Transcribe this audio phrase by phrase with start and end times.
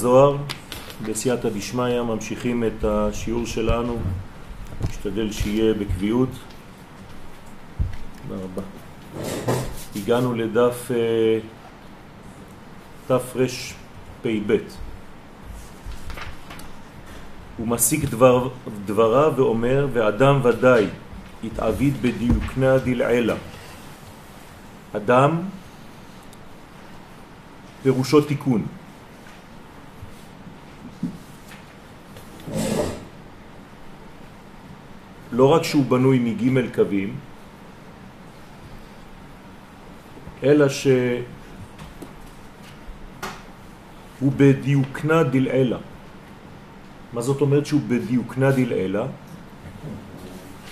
[0.00, 0.36] זוהר,
[1.06, 3.98] בסייעתא דשמיא, ממשיכים את השיעור שלנו,
[4.88, 6.28] נשתדל שיהיה בקביעות.
[8.28, 8.62] תודה רבה.
[9.96, 11.38] הגענו לדף אה,
[13.06, 14.56] תרפ"ב.
[17.56, 18.48] הוא מסיק דבר,
[18.86, 20.86] דבריו ואומר, ואדם ודאי
[21.44, 23.36] התעביד בדיוקנה דלעילה.
[24.96, 25.42] אדם
[27.82, 28.79] פירושו תיקון.
[35.40, 37.16] לא רק שהוא בנוי מג' קווים,
[40.42, 41.22] אלא שהוא
[44.36, 45.78] בדיוקנה דלעילה.
[47.12, 49.06] מה זאת אומרת שהוא בדיוקנה דלעילה?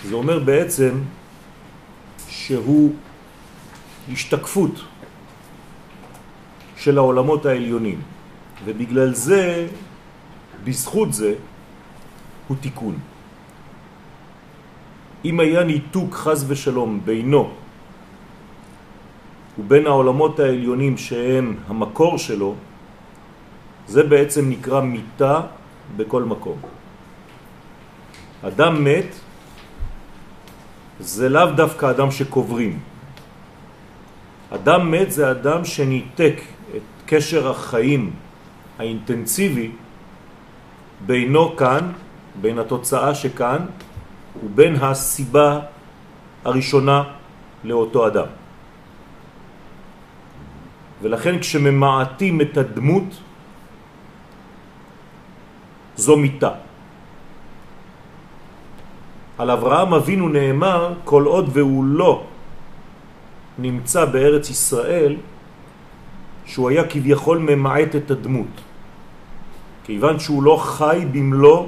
[0.04, 1.00] זה אומר בעצם
[2.28, 2.92] שהוא
[4.12, 4.84] השתקפות
[6.76, 8.00] של העולמות העליונים,
[8.64, 9.66] ובגלל זה,
[10.64, 11.34] בזכות זה,
[12.48, 12.98] הוא תיקון.
[15.24, 17.50] אם היה ניתוק חז ושלום בינו
[19.58, 22.54] ובין העולמות העליונים שהם המקור שלו,
[23.86, 25.40] זה בעצם נקרא מיטה
[25.96, 26.58] בכל מקום.
[28.42, 29.10] אדם מת
[31.00, 32.78] זה לאו דווקא אדם שקוברים.
[34.50, 36.40] אדם מת זה אדם שניתק
[36.76, 38.10] את קשר החיים
[38.78, 39.70] האינטנסיבי
[41.06, 41.92] בינו כאן,
[42.40, 43.66] בין התוצאה שכאן,
[44.44, 45.60] ובין הסיבה
[46.44, 47.02] הראשונה
[47.64, 48.26] לאותו אדם.
[51.02, 53.08] ולכן כשממעטים את הדמות,
[55.96, 56.50] זו מיטה.
[59.38, 62.24] על אברהם אבינו נאמר, כל עוד והוא לא
[63.58, 65.16] נמצא בארץ ישראל,
[66.46, 68.54] שהוא היה כביכול ממעט את הדמות.
[69.84, 71.66] כיוון שהוא לא חי במלוא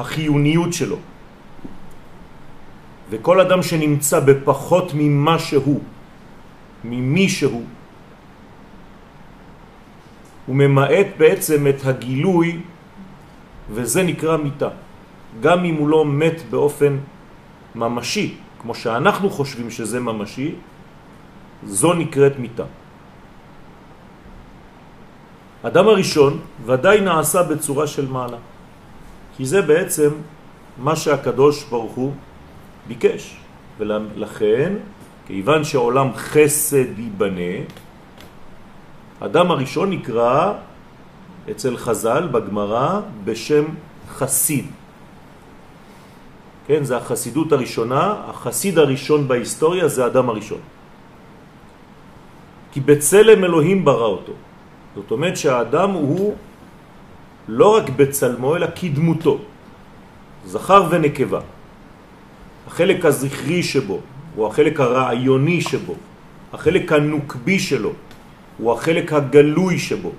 [0.00, 0.96] החיוניות שלו.
[3.10, 5.80] וכל אדם שנמצא בפחות ממה שהוא,
[6.84, 7.64] ממי שהוא,
[10.46, 12.60] הוא ממעט בעצם את הגילוי,
[13.70, 14.68] וזה נקרא מיטה.
[15.40, 16.98] גם אם הוא לא מת באופן
[17.74, 20.54] ממשי, כמו שאנחנו חושבים שזה ממשי,
[21.66, 22.66] זו נקראת מיטה.
[25.62, 28.40] אדם הראשון ודאי נעשה בצורה של מעלה,
[29.40, 30.10] כי זה בעצם
[30.78, 32.12] מה שהקדוש ברוך הוא
[32.88, 33.36] ביקש,
[33.78, 34.72] ולכן,
[35.26, 37.64] כיוון שעולם חסד ייבנה,
[39.20, 40.52] אדם הראשון נקרא
[41.50, 43.64] אצל חז"ל בגמרא בשם
[44.08, 44.66] חסיד.
[46.66, 50.60] כן, זה החסידות הראשונה, החסיד הראשון בהיסטוריה זה אדם הראשון.
[52.72, 54.32] כי בצלם אלוהים ברא אותו.
[54.94, 56.36] זאת אומרת שהאדם הוא
[57.50, 59.38] לא רק בצלמו, אלא כדמותו.
[60.46, 61.40] זכר ונקבה.
[62.66, 63.98] החלק הזכרי שבו,
[64.34, 65.94] הוא החלק הרעיוני שבו,
[66.52, 67.92] החלק הנוקבי שלו,
[68.58, 70.12] הוא החלק הגלוי שבו.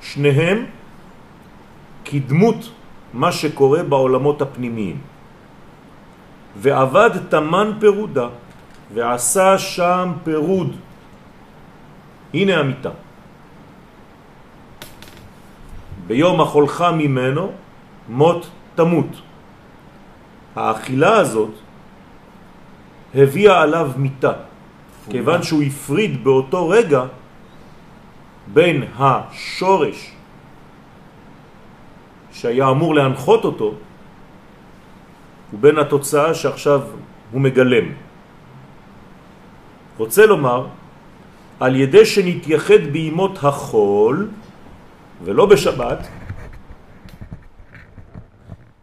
[0.00, 0.64] שניהם
[2.04, 2.70] כדמות
[3.16, 4.98] מה שקורה בעולמות הפנימיים.
[6.56, 8.28] ועבד תמן פירודה,
[8.94, 10.76] ועשה שם פירוד.
[12.34, 13.03] הנה המיטה.
[16.06, 17.52] ביום החולך ממנו
[18.08, 19.12] מות תמות.
[20.56, 21.50] האכילה הזאת
[23.14, 24.32] הביאה עליו מיטה,
[25.10, 27.02] כיוון שהוא הפריד באותו רגע
[28.52, 30.10] בין השורש
[32.32, 33.74] שהיה אמור להנחות אותו
[35.54, 36.80] ובין התוצאה שעכשיו
[37.32, 37.84] הוא מגלם.
[39.98, 40.66] רוצה לומר,
[41.60, 44.28] על ידי שנתייחד בימות החול
[45.22, 45.98] ולא בשבת,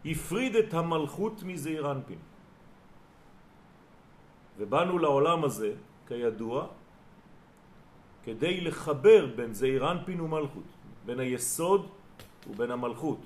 [0.04, 2.18] הפריד את המלכות מזעיר אנפין.
[4.58, 5.72] ובאנו לעולם הזה,
[6.06, 6.66] כידוע,
[8.24, 10.68] כדי לחבר בין זעיר אנפין ומלכות,
[11.06, 11.88] בין היסוד
[12.50, 13.20] ובין המלכות,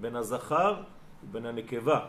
[0.00, 0.82] בין הזכר
[1.24, 2.00] ובין הנקבה,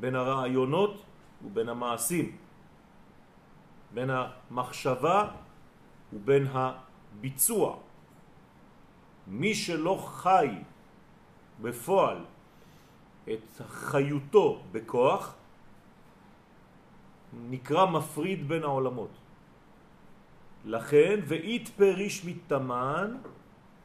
[0.00, 1.02] בין הרעיונות
[1.44, 2.36] ובין המעשים,
[3.94, 5.28] בין המחשבה
[6.12, 7.76] ובין הביצוע.
[9.26, 10.48] מי שלא חי
[11.62, 12.24] בפועל
[13.32, 15.34] את חיותו בכוח,
[17.50, 19.10] נקרא מפריד בין העולמות.
[20.64, 23.16] לכן, ואית פריש מתאמן,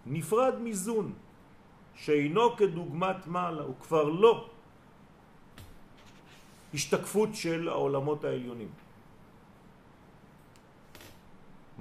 [0.06, 1.14] נפרד מזון,
[1.96, 4.50] שאינו כדוגמת מעלה, הוא כבר לא
[6.74, 8.70] השתקפות של העולמות העליונים.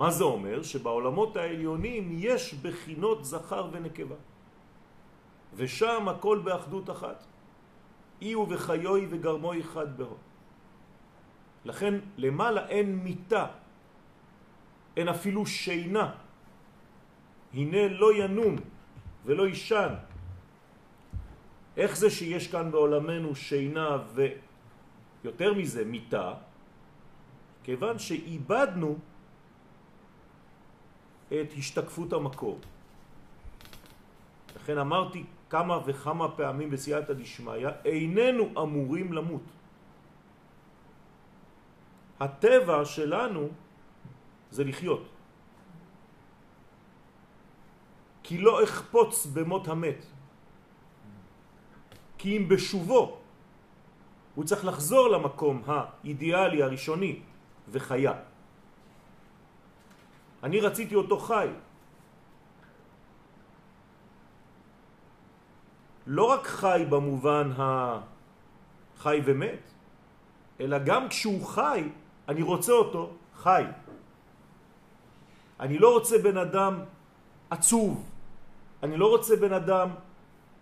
[0.01, 0.63] מה זה אומר?
[0.63, 4.17] שבעולמות העליונים יש בחינות זכר ונקבה.
[5.55, 7.25] ושם הכל באחדות אחת.
[8.23, 10.17] אי ובחיוי וגרמוי חד בהו.
[11.65, 13.47] לכן למעלה אין מיטה,
[14.97, 16.17] אין אפילו שינה.
[17.53, 18.57] הנה לא ינום
[19.29, 20.01] ולא ישן.
[21.77, 26.41] איך זה שיש כאן בעולמנו שינה ויותר מזה מיטה?
[27.69, 29.10] כיוון שאיבדנו
[31.33, 32.59] את השתקפות המקור.
[34.57, 39.43] לכן אמרתי כמה וכמה פעמים בסייעתא דשמיא, איננו אמורים למות.
[42.21, 43.49] הטבע שלנו
[44.51, 45.09] זה לחיות.
[48.23, 50.07] כי לא אכפוץ במות המת.
[52.19, 53.19] כי אם בשובו
[54.35, 57.21] הוא צריך לחזור למקום האידיאלי הראשוני
[57.69, 58.30] וחיה.
[60.43, 61.49] אני רציתי אותו חי.
[66.07, 69.63] לא רק חי במובן החי ומת,
[70.61, 71.89] אלא גם כשהוא חי,
[72.29, 73.65] אני רוצה אותו חי.
[75.61, 76.81] אני לא רוצה בן אדם
[77.51, 78.11] עצוב,
[78.83, 79.89] אני לא רוצה בן אדם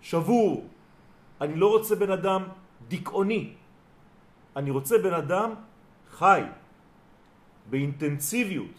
[0.01, 0.67] שבור,
[1.41, 2.43] אני לא רוצה בן אדם
[2.89, 3.55] דיכאוני,
[4.57, 5.55] אני רוצה בן אדם
[6.11, 6.43] חי,
[7.71, 8.75] באינטנסיביות,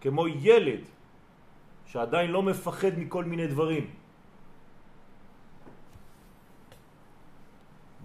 [0.00, 0.80] כמו ילד
[1.86, 3.90] שעדיין לא מפחד מכל מיני דברים.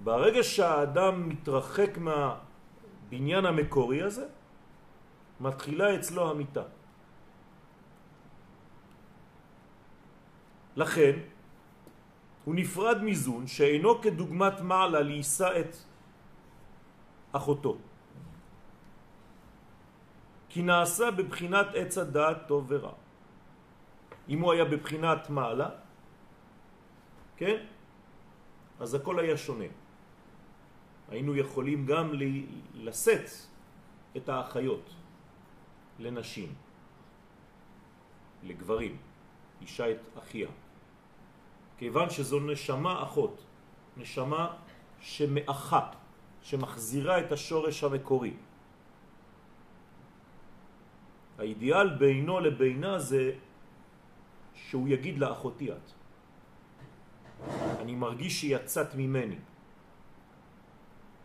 [0.04, 4.26] ברגע שהאדם מתרחק מהבניין המקורי הזה,
[5.40, 6.64] מתחילה אצלו המיטה.
[10.76, 11.16] לכן,
[12.46, 15.76] הוא נפרד מזון שאינו כדוגמת מעלה להישא את
[17.32, 17.78] אחותו.
[20.56, 22.94] כי נעשה בבחינת עץ הדעת טוב ורע.
[24.30, 25.70] אם הוא היה בבחינת מעלה,
[27.36, 27.66] כן?
[28.80, 29.68] אז הכל היה שונה.
[31.12, 32.12] היינו יכולים גם
[32.74, 33.30] לשאת
[34.18, 34.90] את האחיות
[36.00, 36.56] לנשים,
[38.44, 38.98] לגברים,
[39.62, 40.50] אישה את אחיה.
[41.78, 43.44] כיוון שזו נשמה אחות,
[43.98, 44.56] נשמה
[45.04, 45.92] שמאחה,
[46.42, 48.55] שמחזירה את השורש המקורי.
[51.40, 53.32] האידיאל בינו לבינה זה
[54.54, 55.88] שהוא יגיד לאחותי את.
[57.80, 59.36] אני מרגיש שיצאת ממני.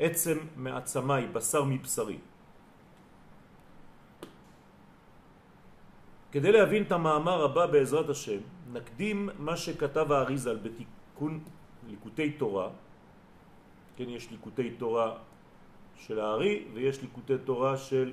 [0.01, 2.19] עצם מעצמי, בשר מבשרי.
[6.33, 8.41] כדי להבין את המאמר הבא בעזרת השם,
[8.73, 11.41] נקדים מה שכתב האריזל בתיקון
[11.89, 12.69] ליקוטי תורה.
[13.97, 15.19] כן, יש ליקוטי תורה
[15.97, 18.13] של הארי ויש ליקוטי תורה של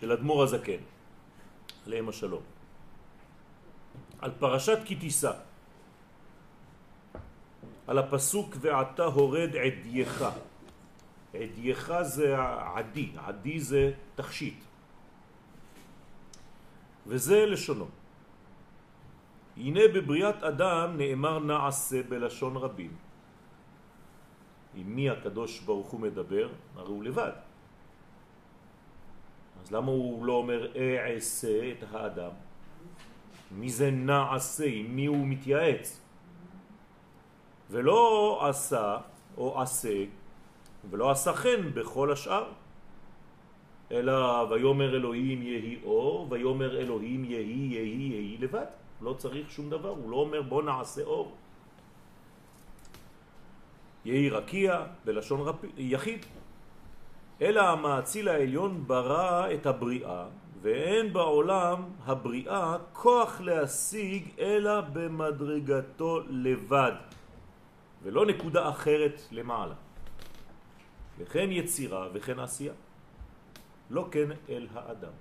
[0.00, 0.82] של אדמו"ר הזקן,
[1.86, 2.42] עליהם השלום,
[4.20, 5.32] על פרשת כי תישא,
[7.86, 10.24] על הפסוק ועתה הורד עדייך.
[11.34, 12.36] עדייך זה
[12.74, 14.58] עדי, עדי זה תכשיט.
[17.06, 17.86] וזה לשונו.
[19.56, 22.92] הנה בבריאת אדם נאמר נעשה בלשון רבים.
[24.74, 26.48] עם מי הקדוש ברוך הוא מדבר?
[26.76, 27.45] הרי הוא לבד.
[29.66, 32.30] אז למה הוא לא אומר אעשה את האדם?
[33.50, 34.64] מי זה נעשה?
[34.66, 36.00] עם מי הוא מתייעץ?
[37.70, 38.98] ולא עשה
[39.36, 40.04] או עשה
[40.90, 42.52] ולא עשה חן בכל השאר
[43.90, 48.66] אלא ויומר אלוהים יהי אור ויומר אלוהים יהי יהי יהי לבד
[49.00, 51.34] לא צריך שום דבר, הוא לא אומר בוא נעשה אור
[54.04, 55.64] יהי רקיע בלשון רפ...
[55.76, 56.26] יחיד
[57.40, 60.24] אלא המאציל העליון ברא את הבריאה
[60.62, 66.92] ואין בעולם הבריאה כוח להשיג אלא במדרגתו לבד
[68.02, 69.74] ולא נקודה אחרת למעלה.
[71.18, 72.72] וכן יצירה וכן עשייה.
[73.90, 75.12] לא כן אל האדם.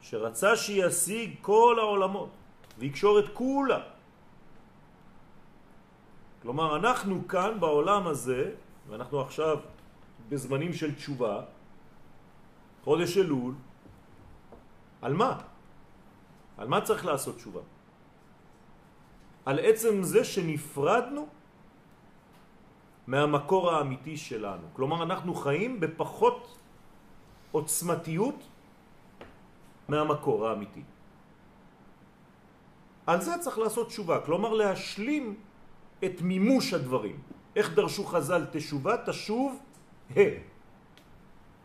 [0.00, 2.30] שרצה שישיג כל העולמות
[2.78, 3.80] ויקשור את כולה.
[6.42, 8.50] כלומר, אנחנו כאן בעולם הזה,
[8.88, 9.58] ואנחנו עכשיו
[10.28, 11.42] בזמנים של תשובה,
[12.84, 13.54] חודש אלול,
[15.02, 15.38] על מה?
[16.58, 17.60] על מה צריך לעשות תשובה?
[19.44, 21.26] על עצם זה שנפרדנו
[23.06, 24.66] מהמקור האמיתי שלנו.
[24.72, 26.58] כלומר, אנחנו חיים בפחות
[27.52, 28.38] עוצמתיות
[29.88, 30.82] מהמקור האמיתי.
[33.06, 35.24] על זה צריך לעשות תשובה, כלומר להשלים
[36.04, 37.16] את מימוש הדברים.
[37.56, 39.08] איך דרשו חז"ל תשובה?
[39.08, 39.62] תשוב
[40.16, 40.20] ה.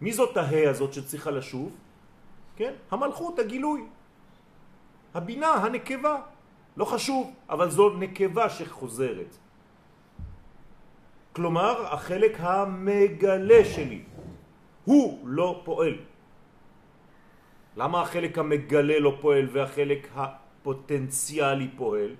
[0.01, 1.77] מי זאת הה הזאת שצריכה לשוב?
[2.55, 2.73] כן?
[2.91, 3.81] המלכות, הגילוי.
[5.13, 6.21] הבינה, הנקבה.
[6.77, 9.37] לא חשוב, אבל זו נקבה שחוזרת.
[11.33, 14.01] כלומר, החלק המגלה שלי,
[14.85, 15.97] הוא לא פועל.
[17.77, 22.15] למה החלק המגלה לא פועל והחלק הפוטנציאלי פועל?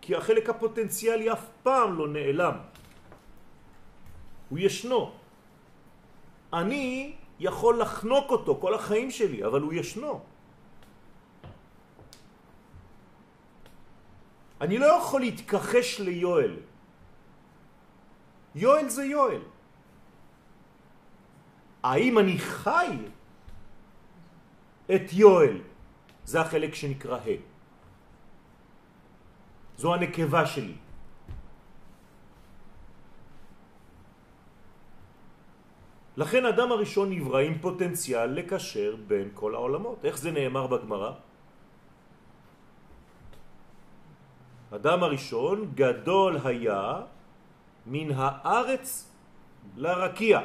[0.00, 2.56] כי החלק הפוטנציאלי אף פעם לא נעלם.
[4.48, 5.17] הוא ישנו.
[6.52, 10.20] אני יכול לחנוק אותו כל החיים שלי, אבל הוא ישנו.
[14.60, 16.56] אני לא יכול להתכחש ליואל.
[18.54, 19.42] יואל זה יואל.
[21.82, 22.98] האם אני חי
[24.94, 25.62] את יואל?
[26.24, 27.40] זה החלק שנקרא ה'.
[29.76, 30.87] זו הנקבה שלי.
[36.18, 39.98] לכן אדם הראשון נברא עם פוטנציאל לקשר בין כל העולמות.
[40.04, 41.12] איך זה נאמר בגמרא?
[44.74, 46.82] אדם הראשון גדול היה
[47.86, 49.10] מן הארץ
[49.76, 50.40] לרקיע.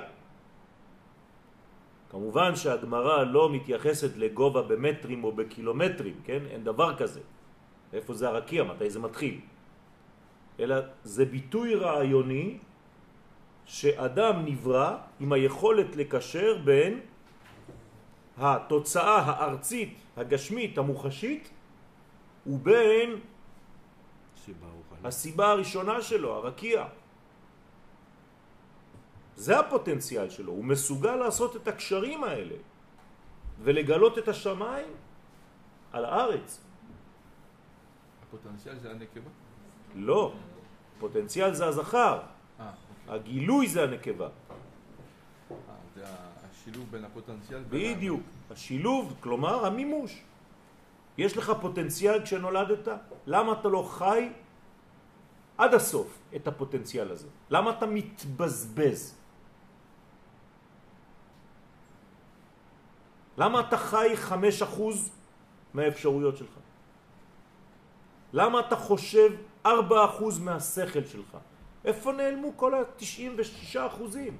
[2.10, 6.54] כמובן שהגמרא לא מתייחסת לגובה במטרים או בקילומטרים, כן?
[6.54, 7.22] אין דבר כזה.
[7.94, 8.64] איפה זה הרקיע?
[8.64, 9.42] מתי זה מתחיל?
[10.60, 12.62] אלא זה ביטוי רעיוני
[13.66, 17.00] שאדם נברא עם היכולת לקשר בין
[18.38, 21.50] התוצאה הארצית, הגשמית, המוחשית,
[22.48, 23.20] ובין
[25.04, 26.86] הסיבה הראשונה שלו, הרקיע.
[29.36, 32.56] זה הפוטנציאל שלו, הוא מסוגל לעשות את הקשרים האלה
[33.60, 34.88] ולגלות את השמיים
[35.92, 36.64] על הארץ.
[38.24, 39.30] הפוטנציאל זה הנקבה?
[39.96, 40.34] לא,
[41.00, 42.20] פוטנציאל זה הזכר.
[43.08, 44.30] הגילוי זה הנקבה.
[45.96, 46.04] זה
[46.52, 50.22] השילוב בין הפוטנציאל בדיוק, השילוב, כלומר המימוש.
[51.18, 52.88] יש לך פוטנציאל כשנולדת,
[53.28, 54.30] למה אתה לא חי
[55.58, 57.28] עד הסוף את הפוטנציאל הזה?
[57.50, 59.16] למה אתה מתבזבז?
[63.38, 65.10] למה אתה חי חמש אחוז
[65.74, 66.56] מהאפשרויות שלך?
[68.34, 69.30] למה אתה חושב
[69.66, 71.38] ארבע אחוז מהשכל שלך?
[71.86, 74.38] איפה נעלמו כל ה-96 אחוזים?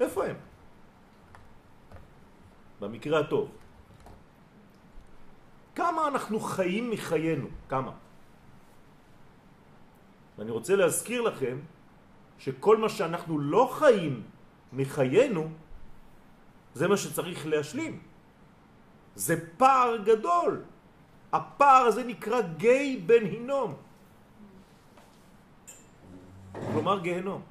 [0.00, 0.36] איפה הם?
[2.80, 3.50] במקרה הטוב.
[5.74, 7.48] כמה אנחנו חיים מחיינו?
[7.68, 7.92] כמה?
[10.38, 11.56] ואני רוצה להזכיר לכם
[12.38, 14.22] שכל מה שאנחנו לא חיים
[14.72, 15.48] מחיינו
[16.74, 17.94] זה מה שצריך להשלים.
[19.14, 20.62] זה פער גדול.
[21.32, 23.76] הפער הזה נקרא גיא בן הינום.
[26.72, 27.42] כלומר גהנום.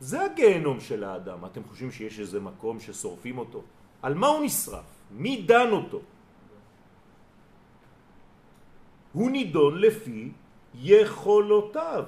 [0.00, 1.44] זה הגהנום של האדם.
[1.44, 3.62] אתם חושבים שיש איזה מקום ששורפים אותו?
[4.02, 4.84] על מה הוא נשרף?
[5.10, 6.00] מי דן אותו?
[9.12, 10.32] הוא נידון לפי
[10.74, 12.04] יכולותיו.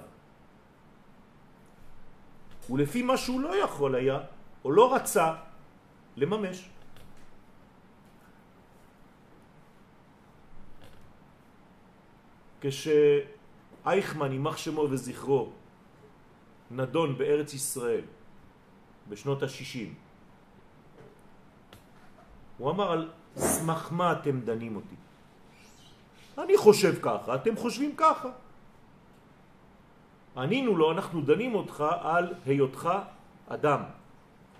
[2.71, 4.18] ולפי מה שהוא לא יכול היה,
[4.64, 5.35] או לא רצה,
[6.16, 6.68] לממש.
[12.61, 15.49] כשאייכמן, יימח שמו וזכרו,
[16.71, 18.05] נדון בארץ ישראל
[19.09, 19.88] בשנות ה-60,
[22.59, 24.95] הוא אמר על סמך מה אתם דנים אותי.
[26.38, 28.29] אני חושב ככה, אתם חושבים ככה.
[30.37, 32.91] ענינו לו, אנחנו דנים אותך על היותך
[33.49, 33.83] אדם.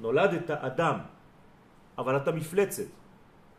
[0.00, 0.99] נולדת אדם,
[1.99, 2.87] אבל אתה מפלצת.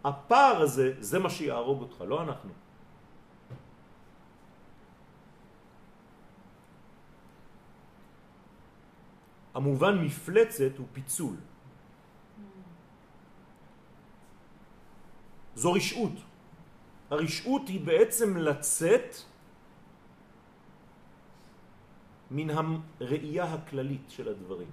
[0.03, 2.68] הפער הזה, זה מה שיהרוג אותך, לא אנחנו.
[9.53, 11.36] המובן מפלצת הוא פיצול.
[15.56, 16.12] זו רשעות.
[17.10, 19.15] הרשעות היא בעצם לצאת
[22.32, 24.72] מן הראייה הכללית של הדברים.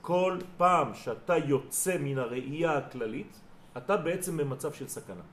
[0.00, 3.40] כל פעם שאתה יוצא מן הראייה הכללית,
[3.76, 5.24] אתה בעצם במצב של סכנה.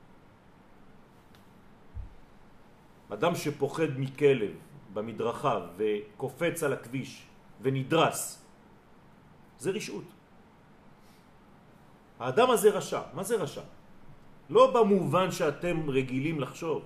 [3.12, 4.52] אדם שפוחד מכלב
[4.94, 7.26] במדרכה וקופץ על הכביש
[7.62, 8.44] ונדרס,
[9.58, 10.04] זה רשעות.
[12.20, 13.00] האדם הזה רשע.
[13.14, 13.62] מה זה רשע?
[14.50, 16.82] לא במובן שאתם רגילים לחשוב,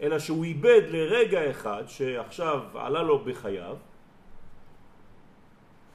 [0.00, 3.76] אלא שהוא איבד לרגע אחד שעכשיו עלה לו בחייו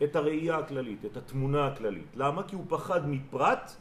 [0.04, 2.16] את הראייה הכללית, את התמונה הכללית.
[2.16, 2.44] למה?
[2.44, 3.72] כי הוא פחד מפרט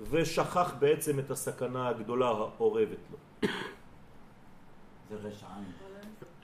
[0.00, 3.48] ושכח בעצם את הסכנה הגדולה האורבת לו.
[5.10, 5.72] זה רשעים.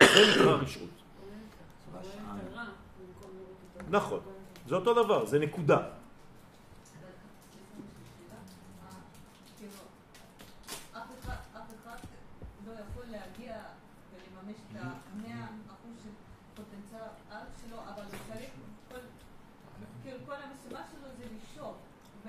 [0.02, 0.90] זה נקרא רשעות.
[3.90, 4.20] נכון,
[4.68, 5.78] זה אותו דבר, זה נקודה.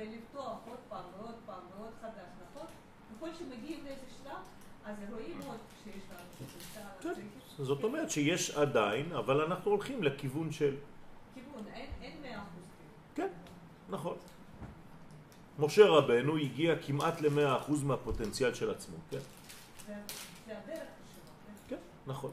[0.01, 2.67] ולפתוח עוד פעם ועוד פעם ועוד חדש, נכון?
[3.15, 4.37] ככל שמגיעים לאיזה שלב,
[4.85, 7.15] אז רואים עוד שיש לנו פוטנציאל.
[7.15, 10.75] כן, זאת אומרת שיש עדיין, אבל אנחנו הולכים לכיוון של...
[11.33, 11.50] כיוון, אין מאה אחוז.
[13.15, 13.27] כן,
[13.89, 14.17] נכון.
[15.59, 19.17] משה רבנו הגיע כמעט למאה אחוז מהפוטנציאל של עצמו, כן?
[19.87, 19.93] זה
[20.57, 20.83] הדרך שלו,
[21.69, 21.75] כן?
[21.75, 22.31] כן, נכון.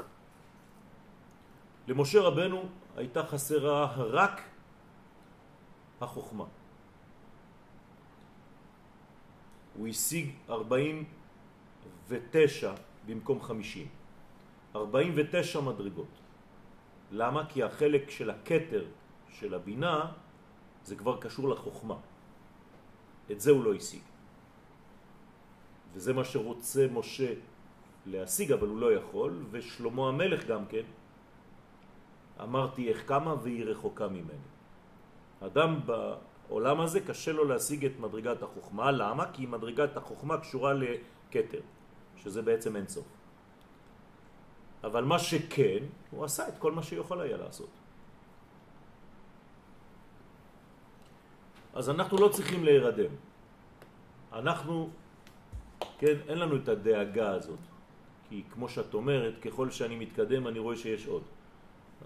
[1.88, 2.64] למשה רבנו
[2.96, 4.42] הייתה חסרה רק
[6.00, 6.44] החוכמה.
[9.76, 12.74] הוא השיג 49
[13.06, 13.88] במקום 50.
[14.76, 16.08] 49 מדרגות.
[17.10, 17.46] למה?
[17.48, 18.84] כי החלק של הקטר
[19.30, 20.12] של הבינה
[20.84, 21.96] זה כבר קשור לחוכמה.
[23.30, 24.02] את זה הוא לא השיג.
[25.94, 27.34] וזה מה שרוצה משה
[28.06, 30.84] להשיג, אבל הוא לא יכול, ושלמה המלך גם כן,
[32.42, 34.48] אמרתי איך כמה והיא רחוקה ממני.
[35.40, 35.80] אדם
[36.48, 38.90] העולם הזה קשה לו להשיג את מדרגת החוכמה.
[38.90, 39.32] למה?
[39.32, 41.60] כי מדרגת החוכמה קשורה לקטר,
[42.16, 43.06] שזה בעצם אין סוף.
[44.84, 47.77] אבל מה שכן, הוא עשה את כל מה שיכול היה לעשות.
[51.74, 53.10] אז אנחנו לא צריכים להירדם.
[54.32, 54.90] אנחנו,
[55.98, 57.58] כן, אין לנו את הדאגה הזאת.
[58.28, 61.22] כי כמו שאת אומרת, ככל שאני מתקדם אני רואה שיש עוד.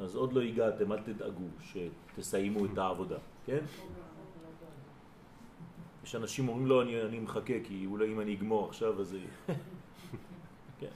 [0.00, 3.16] אז עוד לא הגעתם, אל תדאגו שתסיימו את העבודה,
[3.47, 3.64] כן?
[6.04, 9.16] יש אנשים אומרים לו, אני, אני מחכה, כי אולי אם אני אגמור עכשיו, אז...
[10.81, 10.95] כן.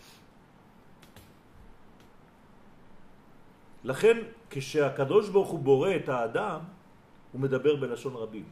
[3.85, 4.17] לכן,
[4.51, 6.61] כשהקדוש ברוך הוא בורא את האדם,
[7.33, 8.45] הוא מדבר בלשון רבים.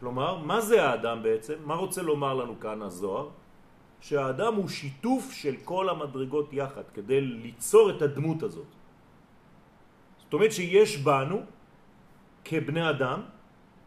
[0.00, 1.54] כלומר, מה זה האדם בעצם?
[1.64, 3.28] מה רוצה לומר לנו כאן הזוהר?
[4.00, 8.70] שהאדם הוא שיתוף של כל המדרגות יחד, כדי ליצור את הדמות הזאת.
[10.24, 11.42] זאת אומרת שיש בנו,
[12.44, 13.22] כבני אדם,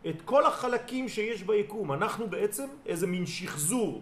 [0.10, 1.92] את כל החלקים שיש ביקום.
[1.92, 4.02] אנחנו בעצם איזה מין שחזור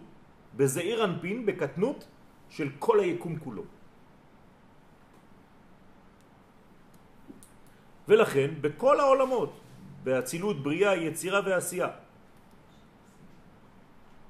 [0.56, 2.04] בזעיר אנפין, בקטנות,
[2.50, 3.64] של כל היקום כולו.
[8.08, 9.52] ולכן, בכל העולמות,
[10.04, 11.88] באצילות, בריאה, יצירה ועשייה,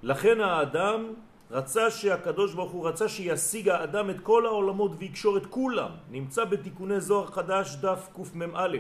[0.03, 1.15] לכן האדם
[1.51, 5.91] רצה שהקדוש ברוך הוא רצה שישיג האדם את כל העולמות ויקשור את כולם.
[6.11, 8.77] נמצא בתיקוני זוהר חדש דף קמ"א.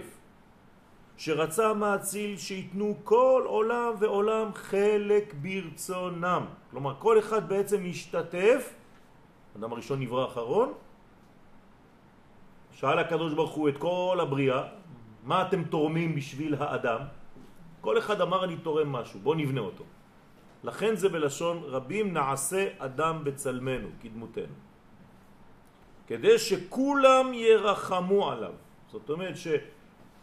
[1.17, 6.45] שרצה המאציל שיתנו כל עולם ועולם חלק ברצונם.
[6.71, 8.75] כלומר, כל אחד בעצם משתתף,
[9.57, 10.73] אדם הראשון נברא אחרון,
[12.73, 14.63] שאל הקדוש ברוך הוא את כל הבריאה,
[15.23, 17.01] מה אתם תורמים בשביל האדם?
[17.81, 19.85] כל אחד אמר אני תורם משהו, בוא נבנה אותו.
[20.65, 24.55] לכן זה בלשון רבים נעשה אדם בצלמנו, כדמותנו.
[26.07, 28.53] כדי שכולם ירחמו עליו.
[28.89, 29.47] זאת אומרת ש...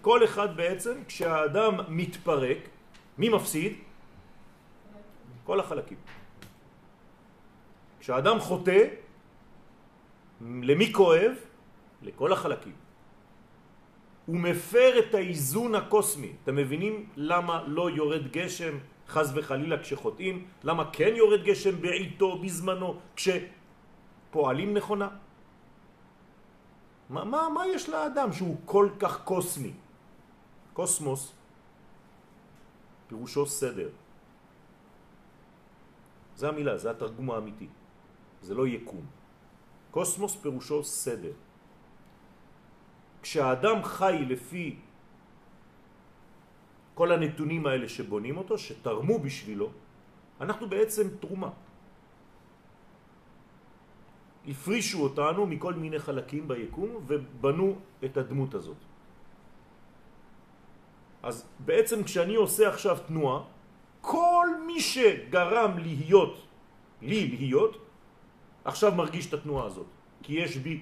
[0.01, 2.57] כל אחד בעצם, כשהאדם מתפרק,
[3.17, 3.73] מי מפסיד?
[5.43, 5.97] כל החלקים.
[7.99, 8.83] כשהאדם חוטא,
[10.41, 11.31] למי כואב?
[12.01, 12.88] לכל החלקים.
[14.29, 16.31] הוא מפר את האיזון הקוסמי.
[16.43, 18.77] אתם מבינים למה לא יורד גשם
[19.09, 20.45] חז וחלילה כשחוטאים?
[20.63, 25.09] למה כן יורד גשם בעיתו, בזמנו, כשפועלים נכונה?
[27.09, 29.73] מה, מה, מה יש לאדם שהוא כל כך קוסמי?
[30.77, 31.33] קוסמוס
[33.09, 33.89] פירושו סדר.
[36.37, 37.67] זה המילה, זה התרגום האמיתי.
[38.45, 39.05] זה לא יקום.
[39.91, 41.33] קוסמוס פירושו סדר.
[43.21, 44.75] כשהאדם חי לפי
[46.93, 49.69] כל הנתונים האלה שבונים אותו, שתרמו בשבילו,
[50.41, 51.49] אנחנו בעצם תרומה.
[54.47, 58.79] הפרישו אותנו מכל מיני חלקים ביקום ובנו את הדמות הזאת.
[61.23, 63.43] אז בעצם כשאני עושה עכשיו תנועה,
[64.01, 66.36] כל מי שגרם להיות,
[67.01, 67.73] לי להיות,
[68.63, 69.88] עכשיו מרגיש את התנועה הזאת.
[70.23, 70.82] כי יש בי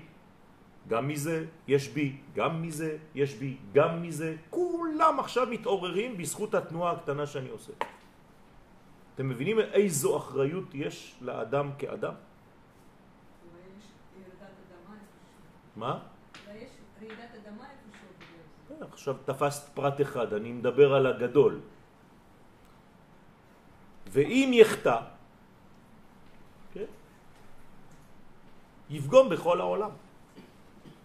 [0.87, 6.91] גם מזה, יש בי גם מזה, יש בי גם מזה, כולם עכשיו מתעוררים בזכות התנועה
[6.91, 7.73] הקטנה שאני עושה.
[9.15, 12.13] אתם מבינים איזו אחריות יש לאדם כאדם?
[15.75, 15.99] מה?
[18.67, 21.59] כן, עכשיו תפסת פרט אחד, אני מדבר על הגדול.
[24.09, 24.97] ואם יחטא,
[26.73, 26.89] כן?
[28.89, 29.89] יפגום בכל העולם.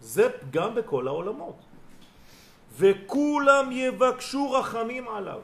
[0.03, 1.57] זה פגם בכל העולמות.
[2.77, 5.41] וכולם יבקשו רחמים עליו.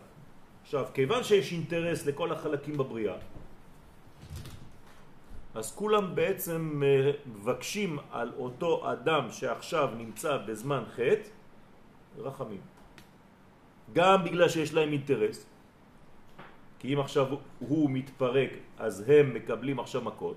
[0.62, 3.16] עכשיו, כיוון שיש אינטרס לכל החלקים בבריאה,
[5.55, 6.83] אז כולם בעצם
[7.27, 11.29] מבקשים על אותו אדם שעכשיו נמצא בזמן חטא
[12.18, 12.61] רחמים.
[13.92, 15.47] גם בגלל שיש להם אינטרס,
[16.79, 17.27] כי אם עכשיו
[17.59, 20.37] הוא מתפרק אז הם מקבלים עכשיו מכות,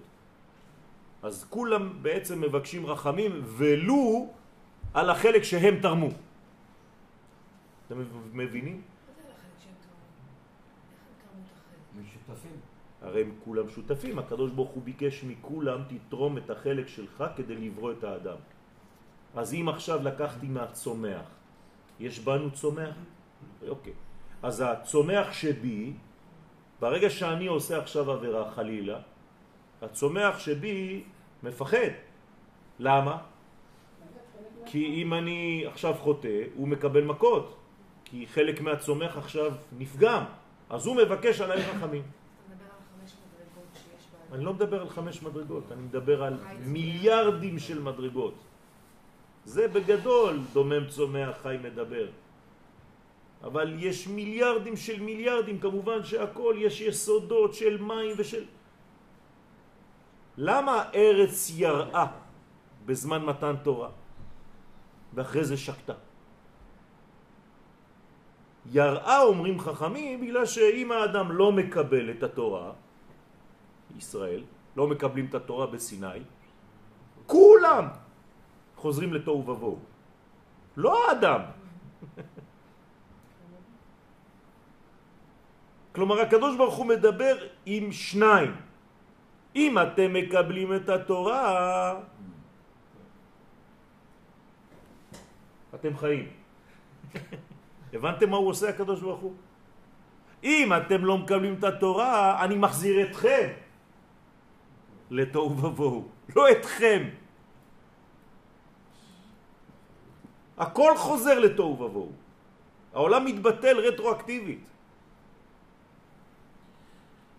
[1.23, 4.33] אז כולם בעצם מבקשים רחמים ולו
[4.93, 6.09] על החלק שהם תרמו.
[7.87, 8.03] אתם
[8.33, 8.81] מבינים?
[13.01, 17.91] הרי הם כולם שותפים, הקדוש ברוך הוא ביקש מכולם תתרום את החלק שלך כדי לברוא
[17.91, 18.37] את האדם.
[19.35, 21.25] אז אם עכשיו לקחתי מהצומח,
[21.99, 22.95] יש בנו צומח?
[23.67, 23.93] אוקיי.
[24.43, 25.93] אז הצומח שבי,
[26.79, 28.99] ברגע שאני עושה עכשיו עבירה חלילה,
[29.81, 31.03] הצומח שבי
[31.43, 31.91] מפחד.
[32.79, 33.17] למה?
[34.65, 37.57] כי אם אני עכשיו חוטא, הוא מקבל מכות.
[38.05, 40.23] כי חלק מהצומח עכשיו נפגם,
[40.69, 42.03] אז הוא מבקש עליי רחמים.
[44.31, 48.33] אני לא מדבר על חמש מדרגות, אני מדבר על מיליארדים של מדרגות.
[49.45, 52.07] זה בגדול דומם צומח חי מדבר.
[53.43, 58.45] אבל יש מיליארדים של מיליארדים, כמובן שהכל יש יסודות של מים ושל...
[60.37, 62.07] למה ארץ יראה
[62.85, 63.89] בזמן מתן תורה
[65.13, 65.93] ואחרי זה שקטה?
[68.65, 72.71] יראה אומרים חכמים בגלל שאם האדם לא מקבל את התורה,
[73.97, 74.43] ישראל,
[74.77, 76.23] לא מקבלים את התורה בסיני,
[77.27, 77.87] כולם
[78.75, 79.79] חוזרים לתוהו ובוהו.
[80.77, 81.41] לא האדם.
[85.95, 88.70] כלומר הקדוש ברוך הוא מדבר עם שניים.
[89.55, 91.99] אם אתם מקבלים את התורה,
[95.75, 96.27] אתם חיים.
[97.93, 99.35] הבנתם מה הוא עושה הקדוש ברוך הוא?
[100.43, 103.47] אם אתם לא מקבלים את התורה, אני מחזיר אתכם
[105.11, 107.01] לתוהו ובוהו, לא אתכם.
[110.57, 112.11] הכל חוזר לתוהו ובוהו.
[112.93, 114.65] העולם מתבטל רטרואקטיבית.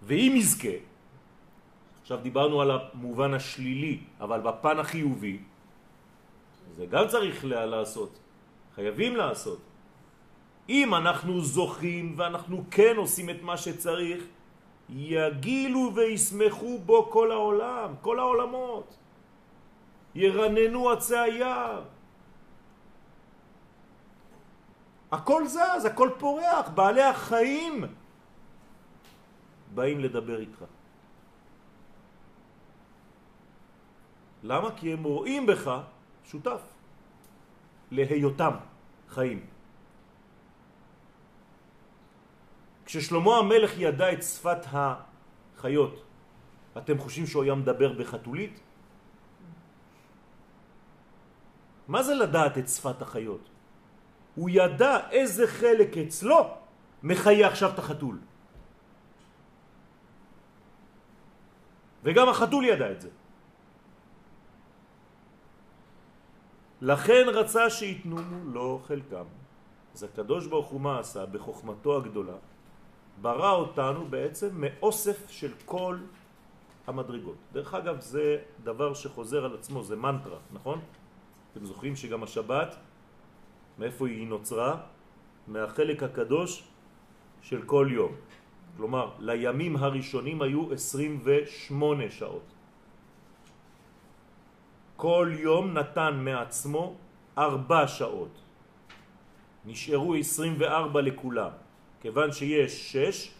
[0.02, 0.91] ואם יזכה,
[2.02, 5.38] עכשיו דיברנו על המובן השלילי, אבל בפן החיובי,
[6.76, 8.18] זה גם צריך לעשות,
[8.74, 9.58] חייבים לעשות.
[10.68, 14.24] אם אנחנו זוכים ואנחנו כן עושים את מה שצריך,
[14.88, 18.96] יגילו וישמחו בו כל העולם, כל העולמות.
[20.14, 21.82] ירננו עצי היער.
[25.12, 27.84] הכל זז, הכל פורח, בעלי החיים
[29.74, 30.64] באים לדבר איתך.
[34.42, 34.68] למה?
[34.76, 35.70] כי הם רואים בך
[36.24, 36.62] שותף
[37.90, 38.54] להיותם
[39.08, 39.46] חיים.
[42.84, 46.04] כששלמה המלך ידע את שפת החיות,
[46.78, 48.60] אתם חושבים שהוא היה מדבר בחתולית?
[51.88, 53.48] מה זה לדעת את שפת החיות?
[54.34, 56.40] הוא ידע איזה חלק אצלו
[57.02, 58.18] מחיה עכשיו את החתול.
[62.02, 63.10] וגם החתול ידע את זה.
[66.82, 69.24] לכן רצה שיתנו לו חלקם.
[69.94, 71.26] אז הקדוש ברוך הוא מה עשה?
[71.26, 72.34] בחוכמתו הגדולה
[73.20, 75.96] ברא אותנו בעצם מאוסף של כל
[76.86, 77.36] המדרגות.
[77.52, 80.80] דרך אגב זה דבר שחוזר על עצמו, זה מנטרה, נכון?
[81.52, 82.76] אתם זוכרים שגם השבת,
[83.78, 84.80] מאיפה היא נוצרה?
[85.48, 86.64] מהחלק הקדוש
[87.42, 88.12] של כל יום.
[88.76, 92.51] כלומר, לימים הראשונים היו 28 שעות.
[95.02, 96.94] כל יום נתן מעצמו
[97.38, 98.34] ארבע שעות.
[99.66, 101.50] נשארו 24 לכולם.
[102.00, 103.34] כיוון שיש שש,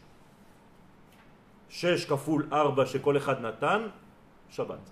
[1.71, 3.81] שש כפול ארבע שכל אחד נתן,
[4.51, 4.91] שבת.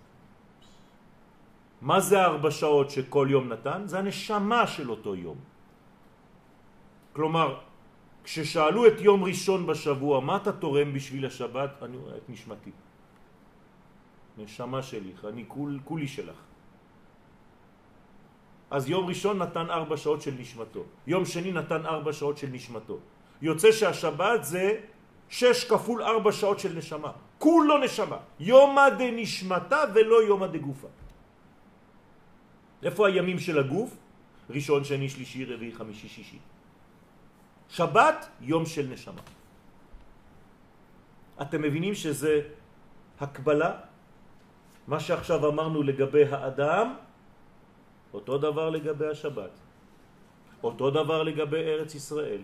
[1.83, 3.83] מה זה ארבע שעות שכל יום נתן?
[3.91, 5.39] זה הנשמה של אותו יום.
[7.13, 7.49] כלומר,
[8.25, 11.83] כששאלו את יום ראשון בשבוע, מה אתה תורם בשביל השבת?
[11.83, 12.71] אני רואה את נשמתי.
[14.39, 16.50] נשמה שלי, אני כול, כולי שלך.
[18.71, 22.99] אז יום ראשון נתן ארבע שעות של נשמתו, יום שני נתן ארבע שעות של נשמתו,
[23.43, 24.81] יוצא שהשבת זה
[25.29, 27.13] שש כפול ארבע שעות של נשמה.
[27.39, 28.19] כולו נשמה.
[28.41, 30.89] יומא דנשמתה ולא יומא דגופה.
[32.83, 33.97] איפה הימים של הגוף?
[34.51, 36.39] ראשון, שני, שלישי, רביעי, חמישי, שישי.
[37.69, 39.23] שבת, יום של נשמה.
[41.43, 42.41] אתם מבינים שזה
[43.21, 43.73] הקבלה?
[44.87, 46.95] מה שעכשיו אמרנו לגבי האדם,
[48.15, 49.51] אותו דבר לגבי השבת.
[50.63, 52.43] אותו דבר לגבי ארץ ישראל.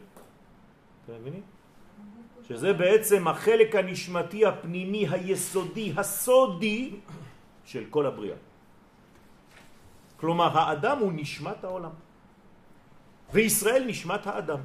[1.04, 1.42] אתם מבינים?
[2.48, 6.96] שזה בעצם החלק הנשמתי הפנימי היסודי, הסודי
[7.64, 8.36] של כל הבריאה.
[10.16, 11.90] כלומר, האדם הוא נשמת העולם.
[13.32, 14.60] וישראל נשמת האדם.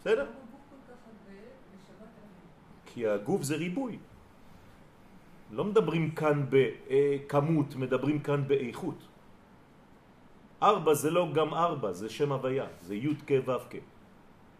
[0.00, 0.26] בסדר?
[2.86, 3.98] כי הגוף זה ריבוי.
[5.50, 8.98] לא מדברים כאן בכמות, מדברים כאן באיכות.
[10.62, 13.74] ארבע זה לא גם ארבע, זה שם הוויה, זה י' כ' ו' כ'.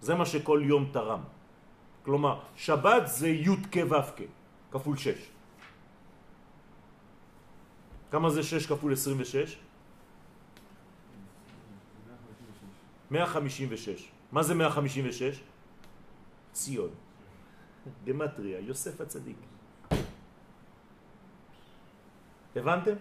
[0.00, 1.22] זה מה שכל יום תרם.
[2.04, 4.22] כלומר, שבת זה י' כ' ו' כ',
[4.70, 5.20] כפול שש.
[8.10, 9.58] כמה זה שש כפול עשרים ושש?
[13.10, 14.08] 156.
[14.32, 15.40] מה זה 156?
[16.52, 16.90] ציון.
[18.04, 19.36] גמטריה, יוסף הצדיק.
[22.56, 22.94] הבנתם?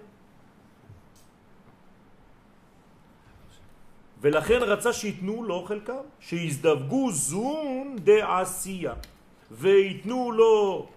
[4.21, 8.93] ולכן רצה שיתנו לו חלקם, שיזדווגו זון דעשייה,
[9.51, 10.89] ויתנו לו...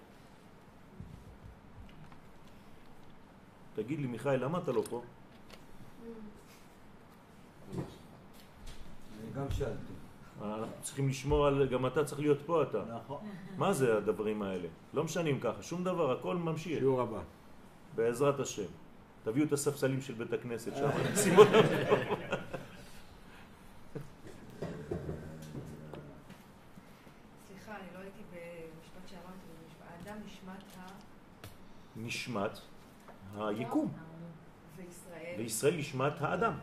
[3.75, 5.01] תגיד לי, מיכאל, למה אתה לא פה?
[7.75, 9.93] אני גם שאלתי.
[10.41, 11.67] אנחנו צריכים לשמור על...
[11.67, 12.81] גם אתה צריך להיות פה, אתה.
[12.95, 13.17] נכון.
[13.57, 14.67] מה זה הדברים האלה?
[14.93, 16.79] לא משנים ככה, שום דבר, הכל ממשיך.
[16.79, 17.21] שיעור הבא.
[17.99, 18.71] בעזרת השם.
[19.23, 20.89] תביאו את הספסלים של בית הכנסת שם,
[21.37, 21.51] אותם
[21.87, 21.95] פה.
[27.47, 27.99] סליחה, אני לא
[31.95, 32.59] נשמת
[33.37, 33.91] היקום,
[34.77, 35.35] וישראל.
[35.37, 36.53] וישראל נשמת האדם.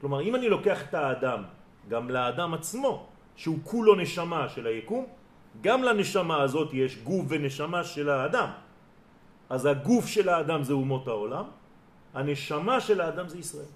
[0.00, 1.42] כלומר, אם אני לוקח את האדם,
[1.88, 3.06] גם לאדם עצמו,
[3.36, 5.06] שהוא כולו נשמה של היקום,
[5.60, 8.67] גם לנשמה הזאת יש גוף ונשמה של האדם.
[9.50, 11.44] אז הגוף של האדם זה אומות העולם,
[12.14, 13.72] הנשמה של האדם זה ישראל.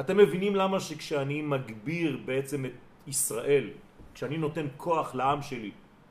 [0.00, 3.70] אתם מבינים למה שכשאני מגביר בעצם את ישראל,
[4.14, 5.70] כשאני נותן כוח לעם שלי,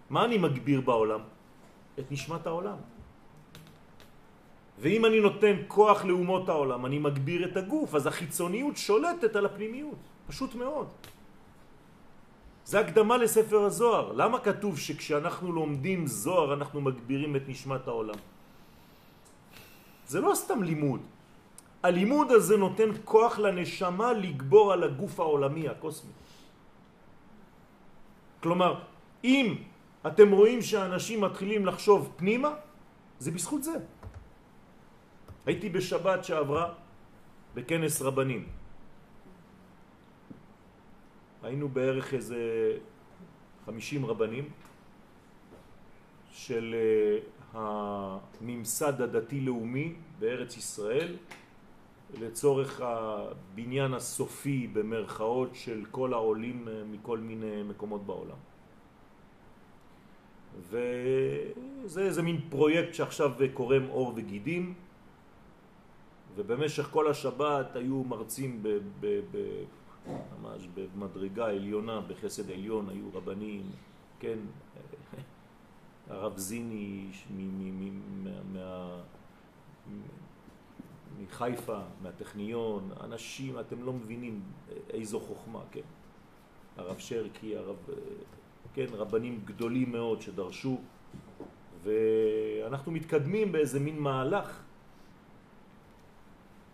[0.10, 1.20] מה אני מגביר בעולם?
[2.00, 2.78] את נשמת העולם.
[4.80, 10.00] ואם אני נותן כוח לאומות העולם, אני מגביר את הגוף, אז החיצוניות שולטת על הפנימיות.
[10.28, 10.88] פשוט מאוד.
[12.66, 14.12] זה הקדמה לספר הזוהר.
[14.12, 18.20] למה כתוב שכשאנחנו לומדים זוהר אנחנו מגבירים את נשמת העולם?
[20.08, 21.02] זה לא סתם לימוד.
[21.84, 26.12] הלימוד הזה נותן כוח לנשמה לגבור על הגוף העולמי, הקוסמי.
[28.42, 28.82] כלומר,
[29.24, 29.56] אם
[30.08, 32.52] אתם רואים שאנשים מתחילים לחשוב פנימה,
[33.20, 33.78] זה בזכות זה.
[35.46, 36.74] הייתי בשבת שעברה
[37.54, 38.65] בכנס רבנים.
[41.46, 42.38] היינו בערך איזה
[43.66, 44.50] 50 רבנים
[46.32, 47.20] של אה,
[47.54, 51.16] הממסד הדתי-לאומי בארץ ישראל
[52.20, 58.38] לצורך הבניין הסופי במרכאות של כל העולים אה, מכל מיני מקומות בעולם.
[60.70, 64.74] וזה איזה מין פרויקט שעכשיו קורם עור וגידים
[66.36, 68.68] ובמשך כל השבת היו מרצים ב,
[69.00, 69.38] ב, ב,
[70.08, 73.72] ממש במדרגה עליונה, בחסד עליון, היו רבנים,
[74.20, 74.38] כן,
[76.10, 77.08] הרב זיני
[81.22, 84.42] מחיפה, מהטכניון, אנשים, אתם לא מבינים
[84.90, 85.82] איזו חוכמה, כן.
[86.78, 87.76] הרב שרקי, הרב,
[88.74, 90.82] כן, רבנים גדולים מאוד שדרשו,
[91.84, 94.62] ואנחנו מתקדמים באיזה מין מהלך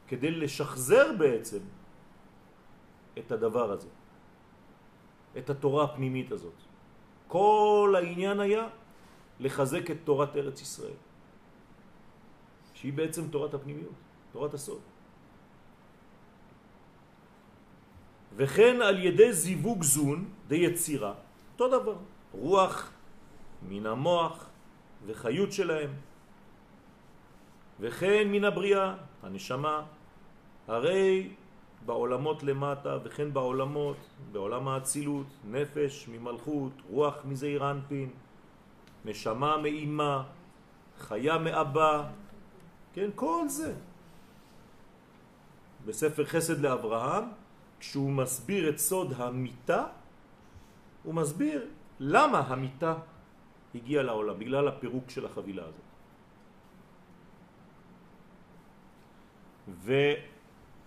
[0.07, 1.59] כדי לשחזר בעצם
[3.17, 3.89] את הדבר הזה,
[5.37, 6.53] את התורה הפנימית הזאת.
[7.27, 8.67] כל העניין היה
[9.39, 10.99] לחזק את תורת ארץ ישראל,
[12.73, 13.99] שהיא בעצם תורת הפנימיות,
[14.31, 14.81] תורת הסוד.
[18.35, 21.13] וכן על ידי זיווג זון דיצירה,
[21.53, 21.95] אותו דבר,
[22.31, 22.91] רוח
[23.69, 24.49] מן המוח
[25.05, 25.91] וחיות שלהם,
[27.79, 29.83] וכן מן הבריאה, הנשמה,
[30.67, 31.29] הרי
[31.85, 33.97] בעולמות למטה וכן בעולמות,
[34.31, 38.09] בעולם האצילות, נפש ממלכות, רוח מזעיר אנפין,
[39.05, 40.23] נשמה מאימה,
[40.97, 42.09] חיה מאבא,
[42.93, 43.73] כן, כל זה.
[45.85, 47.23] בספר חסד לאברהם,
[47.79, 49.85] כשהוא מסביר את סוד המיטה,
[51.03, 51.67] הוא מסביר
[51.99, 52.95] למה המיטה
[53.75, 55.91] הגיעה לעולם, בגלל הפירוק של החבילה הזאת.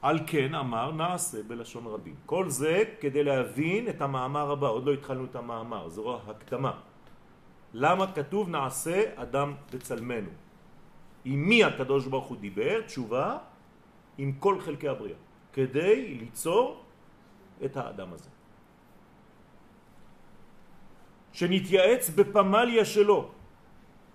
[0.05, 2.15] על כן אמר נעשה בלשון רבים.
[2.27, 6.73] כל זה כדי להבין את המאמר הבא, עוד לא התחלנו את המאמר, זו הקדמה.
[7.73, 10.29] למה כתוב נעשה אדם בצלמנו?
[11.25, 12.85] עם מי הקדוש ברוך הוא דיבר?
[12.85, 13.39] תשובה,
[14.21, 15.17] עם כל חלקי הבריאה,
[15.57, 16.85] כדי ליצור
[17.65, 18.31] את האדם הזה.
[21.33, 23.33] שנתייעץ בפמליה שלו.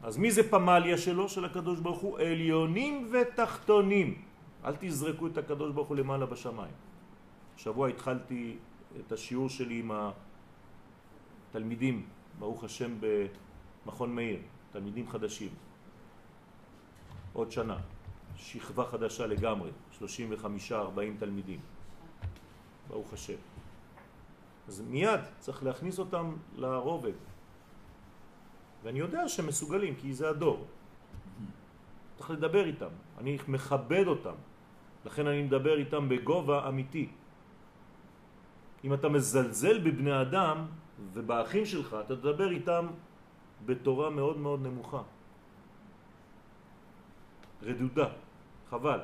[0.06, 2.20] אז מי זה פמליה שלו, של הקדוש ברוך הוא?
[2.22, 4.29] עליונים ותחתונים.
[4.66, 6.74] אל תזרקו את הקדוש ברוך הוא למעלה בשמיים.
[7.58, 8.58] שבוע התחלתי
[9.00, 9.92] את השיעור שלי עם
[11.50, 12.08] התלמידים,
[12.40, 14.40] ברוך השם, במכון מאיר,
[14.72, 15.50] תלמידים חדשים.
[17.34, 17.78] עוד שנה,
[18.36, 20.04] שכבה חדשה לגמרי, 35-40
[21.20, 21.60] תלמידים,
[22.88, 23.38] ברוך השם.
[24.68, 27.14] אז מיד צריך להכניס אותם לרובד.
[28.84, 30.68] ואני יודע שהם מסוגלים, כי זה הדור.
[32.18, 34.36] צריך לדבר איתם, אני מכבד אותם,
[35.06, 37.08] לכן אני מדבר איתם בגובה אמיתי.
[38.84, 40.66] אם אתה מזלזל בבני אדם
[41.14, 42.88] ובאחים שלך, אתה תדבר איתם
[43.66, 45.02] בתורה מאוד מאוד נמוכה.
[47.64, 48.08] רדודה,
[48.70, 49.00] חבל.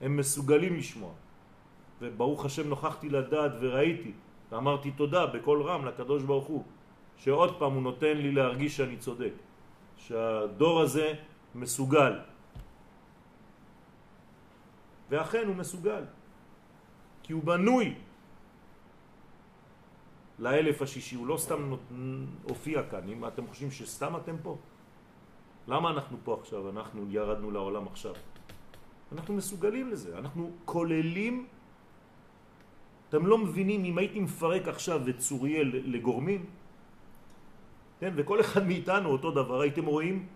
[0.00, 1.12] הם מסוגלים לשמוע.
[2.00, 4.12] וברוך השם נוכחתי לדעת וראיתי,
[4.50, 6.64] ואמרתי תודה בכל רם לקדוש ברוך הוא,
[7.16, 9.32] שעוד פעם הוא נותן לי להרגיש שאני צודק,
[9.96, 11.14] שהדור הזה
[11.54, 12.12] מסוגל.
[15.10, 16.04] ואכן הוא מסוגל,
[17.22, 17.94] כי הוא בנוי
[20.38, 21.74] לאלף השישי, הוא לא סתם
[22.42, 24.56] הופיע כאן, אם אתם חושבים שסתם אתם פה,
[25.68, 28.14] למה אנחנו פה עכשיו, אנחנו ירדנו לעולם עכשיו?
[29.12, 31.46] אנחנו מסוגלים לזה, אנחנו כוללים,
[33.08, 36.46] אתם לא מבינים אם הייתי מפרק עכשיו את צוריאל לגורמים,
[38.00, 40.26] כן, וכל אחד מאיתנו אותו דבר, הייתם רואים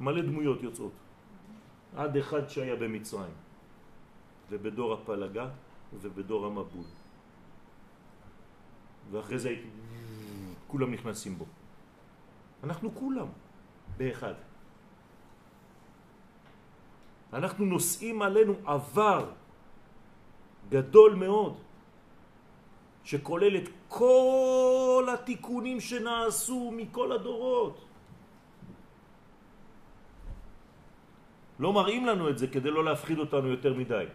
[0.00, 0.92] מלא דמויות יוצאות,
[1.96, 3.45] עד אחד שהיה במצרים,
[4.50, 5.48] ובדור הפלגה
[5.92, 6.84] ובדור המבול.
[9.10, 9.50] ואחרי זה
[10.66, 11.44] כולם נכנסים בו.
[12.64, 13.26] אנחנו כולם
[13.96, 14.34] באחד.
[17.32, 19.30] אנחנו נושאים עלינו עבר
[20.68, 21.54] גדול מאוד,
[23.04, 27.76] שכולל את כל התיקונים שנעשו מכל הדורות.
[31.58, 34.06] לא מראים לנו את זה כדי לא להפחיד אותנו יותר מדי.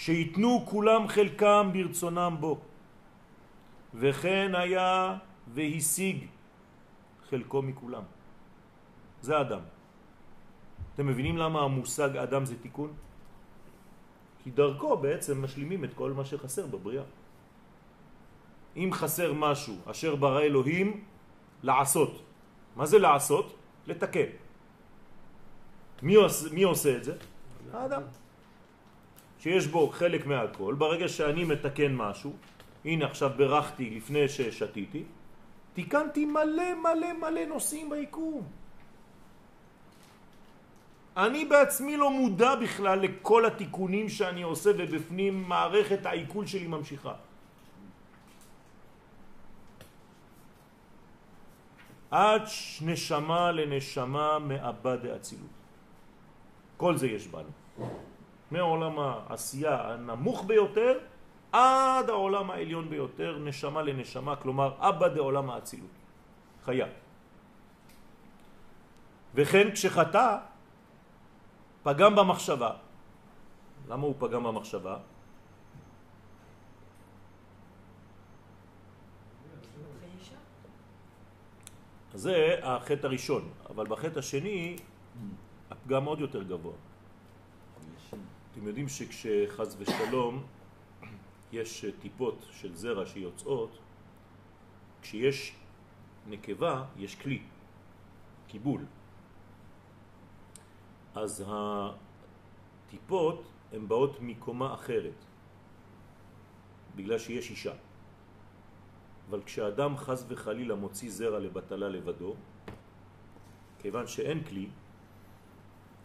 [0.00, 2.60] שיתנו כולם חלקם ברצונם בו,
[3.94, 5.18] וכן היה
[5.52, 6.26] והשיג
[7.28, 8.02] חלקו מכולם.
[9.20, 9.60] זה אדם.
[10.94, 12.92] אתם מבינים למה המושג אדם זה תיקון?
[14.42, 17.04] כי דרכו בעצם משלימים את כל מה שחסר בבריאה.
[18.76, 21.04] אם חסר משהו אשר ברא אלוהים,
[21.62, 22.12] לעשות.
[22.76, 23.46] מה זה לעשות?
[23.86, 24.30] לתקן.
[26.02, 27.14] מי עושה, מי עושה את זה?
[27.72, 28.02] האדם.
[29.40, 32.32] שיש בו חלק מהכל, ברגע שאני מתקן משהו,
[32.84, 35.04] הנה עכשיו ברכתי לפני ששתיתי,
[35.74, 38.44] תיקנתי מלא מלא מלא נושאים ביקום.
[41.16, 47.14] אני בעצמי לא מודע בכלל לכל התיקונים שאני עושה ובפנים מערכת העיכול שלי ממשיכה.
[52.10, 52.42] עד
[52.82, 55.54] נשמה לנשמה מאבד האצילות.
[56.76, 57.52] כל זה יש בנו.
[58.50, 60.98] מעולם העשייה הנמוך ביותר
[61.52, 65.90] עד העולם העליון ביותר, נשמה לנשמה, כלומר אבא דעולם האצילות,
[66.64, 66.86] חיה.
[69.34, 70.38] וכן כשחטא,
[71.82, 72.70] פגם במחשבה.
[73.88, 74.96] למה הוא פגם במחשבה?
[82.14, 84.76] זה החטא הראשון, אבל בחטא השני
[85.70, 86.89] הפגם עוד יותר גבוה.
[88.52, 90.42] אתם יודעים שכשחז ושלום
[91.52, 93.78] יש טיפות של זרע שיוצאות,
[95.02, 95.56] כשיש
[96.26, 97.42] נקבה יש כלי,
[98.46, 98.84] קיבול.
[101.14, 101.44] אז
[102.86, 105.24] הטיפות הן באות מקומה אחרת,
[106.96, 107.74] בגלל שיש אישה.
[109.30, 112.34] אבל כשאדם חז וחלילה מוציא זרע לבטלה לבדו,
[113.78, 114.68] כיוון שאין כלי,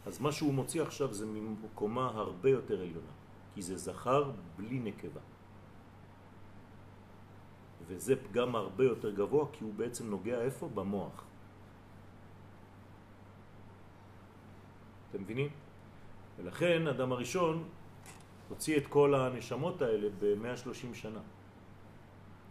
[0.06, 3.12] אז מה שהוא מוציא עכשיו זה מקומה הרבה יותר עליונה,
[3.54, 5.22] כי זה זכר בלי נקבה.
[7.88, 10.70] וזה פגם הרבה יותר גבוה, כי הוא בעצם נוגע איפה?
[10.70, 11.24] במוח.
[15.10, 15.50] אתם מבינים?
[16.38, 17.64] ולכן אדם הראשון
[18.50, 21.20] הוציא את כל הנשמות האלה ב-130 שנה,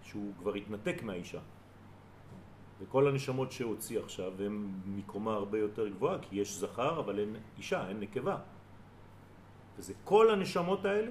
[0.02, 1.40] שהוא כבר התנתק מהאישה.
[2.80, 7.88] וכל הנשמות שהוציא עכשיו הן מקומה הרבה יותר גבוהה, כי יש זכר אבל אין אישה,
[7.88, 8.36] אין נקבה.
[9.78, 11.10] וזה כל הנשמות האלה,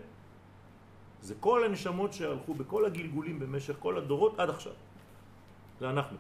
[1.22, 4.74] זה כל הנשמות שהלכו בכל הגלגולים במשך כל הדורות עד עכשיו.
[5.80, 6.18] זה אנחנו.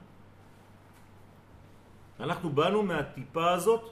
[2.20, 3.84] אנחנו באנו מהטיפה הזאת,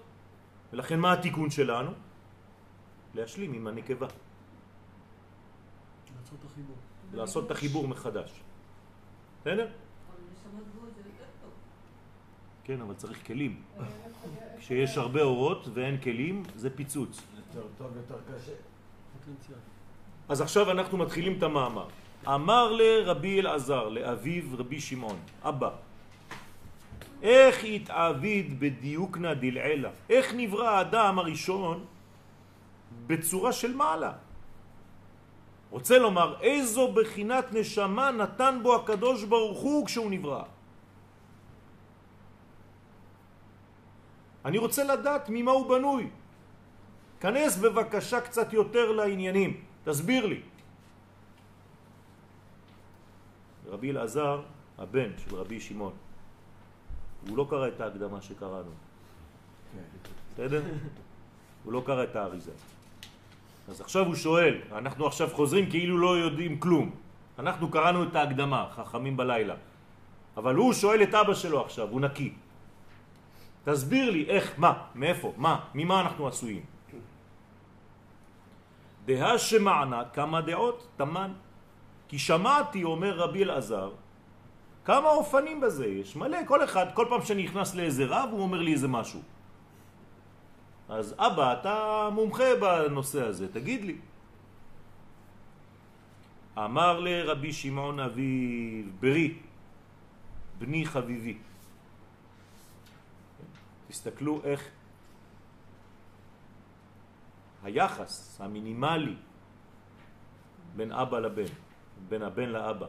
[0.73, 1.91] ולכן מה התיקון שלנו?
[3.13, 4.07] להשלים עם הנקבה.
[6.15, 6.75] לעשות את החיבור.
[7.13, 8.41] לעשות את החיבור מחדש.
[9.41, 9.67] בסדר?
[9.67, 11.51] אבל נשמות גבוהות זה יותר טוב.
[12.63, 13.61] כן, אבל צריך כלים.
[14.59, 17.21] כשיש הרבה אורות ואין כלים, זה פיצוץ.
[17.37, 18.51] יותר טוב, יותר קשה.
[19.13, 19.57] פוטנציאל.
[20.29, 21.87] אז עכשיו אנחנו מתחילים את המאמר.
[22.27, 25.69] אמר לרבי אלעזר, לאביו רבי שמעון, אבא,
[27.21, 29.89] איך התעביד בדיוקנה דלעילה?
[30.09, 31.85] איך נברא האדם הראשון
[33.07, 34.11] בצורה של מעלה?
[35.69, 40.43] רוצה לומר, איזו בחינת נשמה נתן בו הקדוש ברוך הוא כשהוא נברא?
[44.45, 46.09] אני רוצה לדעת ממה הוא בנוי.
[47.19, 50.41] כנס בבקשה קצת יותר לעניינים, תסביר לי.
[53.67, 54.41] רבי אלעזר,
[54.77, 55.93] הבן של רבי שמעון,
[57.27, 58.71] הוא לא קרא את ההקדמה שקראנו,
[60.33, 60.61] בסדר?
[61.63, 62.51] הוא לא קרא את האריזה.
[63.69, 66.89] אז עכשיו הוא שואל, אנחנו עכשיו חוזרים כאילו לא יודעים כלום.
[67.39, 69.55] אנחנו קראנו את ההקדמה, חכמים בלילה.
[70.37, 72.33] אבל הוא שואל את אבא שלו עכשיו, הוא נקי.
[73.63, 76.63] תסביר לי איך, מה, מאיפה, מה, ממה אנחנו עשויים.
[79.05, 81.31] דהה שמענה כמה דעות, תמן.
[82.07, 83.91] כי שמעתי, אומר רבי אלעזר,
[84.85, 88.61] כמה אופנים בזה יש, מלא, כל אחד, כל פעם שאני נכנס לאיזה רב הוא אומר
[88.61, 89.21] לי איזה משהו.
[90.89, 93.97] אז אבא, אתה מומחה בנושא הזה, תגיד לי.
[96.57, 99.33] אמר לרבי שמעון אביו, ברי,
[100.59, 101.37] בני חביבי.
[103.91, 104.69] תסתכלו איך
[107.63, 109.15] היחס המינימלי
[110.75, 111.51] בין אבא לבן,
[112.09, 112.87] בין הבן לאבא.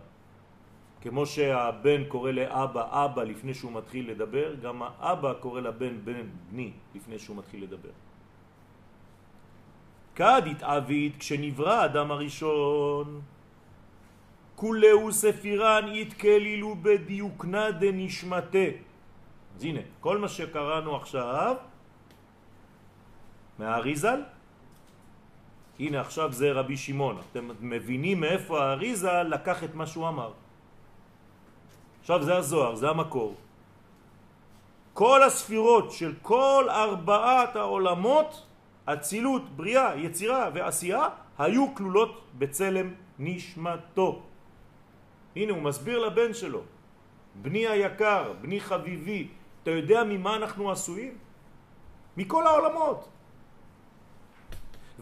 [1.03, 6.70] כמו שהבן קורא לאבא אבא לפני שהוא מתחיל לדבר, גם האבא קורא לבן בן בני
[6.94, 7.90] לפני שהוא מתחיל לדבר.
[10.14, 13.20] כד התעביד כשנברא האדם הראשון
[14.55, 18.91] כולהו ספירן יתקלילו בדיוקנה דנשמתה
[19.57, 21.57] אז הנה, כל מה שקראנו עכשיו
[23.59, 24.20] מהאריזל,
[25.78, 27.16] הנה עכשיו זה רבי שמעון.
[27.30, 30.32] אתם מבינים מאיפה האריזל לקח את מה שהוא אמר.
[32.00, 33.34] עכשיו זה הזוהר, זה המקור.
[34.92, 38.46] כל הספירות של כל ארבעת העולמות,
[38.84, 44.22] אצילות, בריאה, יצירה ועשייה, היו כלולות בצלם נשמתו.
[45.36, 46.61] הנה הוא מסביר לבן שלו,
[47.42, 49.28] בני היקר, בני חביבי,
[49.62, 51.18] אתה יודע ממה אנחנו עשויים?
[52.16, 53.08] מכל העולמות.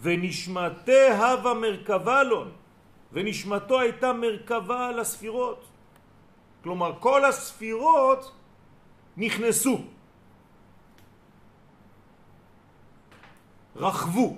[0.03, 2.53] ונשמתה הווה מרכבה לון,
[3.13, 5.65] ונשמתו הייתה מרכבה לספירות.
[6.63, 8.33] כלומר, כל הספירות
[9.17, 9.79] נכנסו,
[13.77, 14.37] רכבו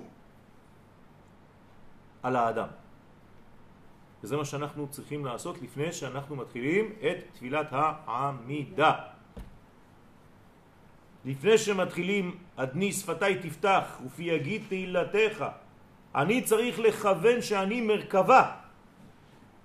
[2.23, 2.67] על האדם.
[4.23, 9.12] וזה מה שאנחנו צריכים לעשות לפני שאנחנו מתחילים את תפילת העמידה.
[11.25, 15.45] לפני שמתחילים, אדני שפתיי תפתח ופי יגיד תהילתך.
[16.15, 18.55] אני צריך לכוון שאני מרכבה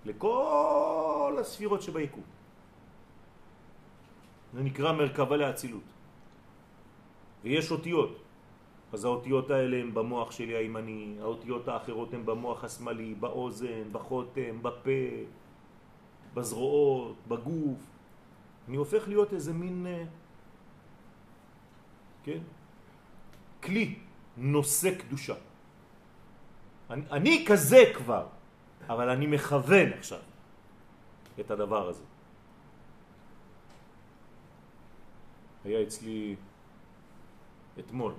[0.05, 2.23] לכל הספירות שביקום.
[4.55, 5.83] זה נקרא מרכבה להצילות.
[7.45, 8.23] ויש אותיות.
[8.93, 15.01] אז האותיות האלה הן במוח שלי הימני, האותיות האחרות הן במוח השמאלי, באוזן, בחותם, בפה,
[16.35, 17.81] בזרועות, בגוף.
[18.69, 20.05] אני הופך להיות איזה מין, אה,
[22.29, 22.45] כן?
[23.63, 23.99] כלי
[24.37, 25.35] נושא קדושה.
[26.91, 28.27] אני, אני כזה כבר,
[28.89, 30.21] אבל אני מכוון עכשיו
[31.41, 32.05] את הדבר הזה.
[35.65, 36.37] היה אצלי
[37.79, 38.13] אתמול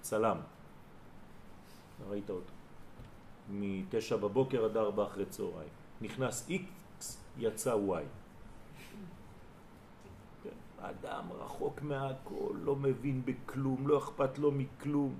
[0.00, 0.40] צלם,
[2.08, 2.52] ראית אותו,
[3.50, 5.72] מתשע בבוקר עד ארבע אחרי צהריים.
[6.00, 7.04] נכנס X,
[7.38, 8.19] יצא Y.
[10.80, 15.14] אדם רחוק מהכל, לא מבין בכלום, לא אכפת לו מכלום.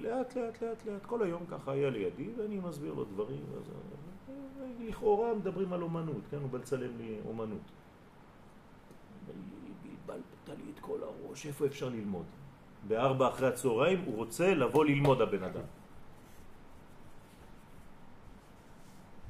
[0.00, 3.40] לאט לאט לאט לאט, כל היום ככה היה לידי ואני מסביר לו דברים.
[3.52, 3.72] וזה,
[4.80, 6.36] לכאורה מדברים על אומנות, כן?
[6.36, 7.60] הוא בא לצלם לי אומנות.
[10.06, 12.26] בלבלת לי את כל הראש, איפה אפשר ללמוד?
[12.88, 15.62] בארבע אחרי הצהריים הוא רוצה לבוא ללמוד הבן אדם.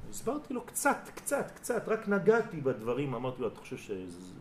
[0.09, 4.33] הסברתי לו קצת, קצת, קצת, רק נגעתי בדברים, אמרתי לו, אתה חושב שזה...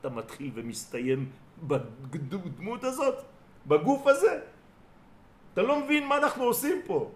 [0.00, 1.30] אתה מתחיל ומסתיים
[1.66, 3.14] בדמות הזאת,
[3.66, 4.40] בגוף הזה.
[5.52, 7.10] אתה לא מבין מה אנחנו עושים פה.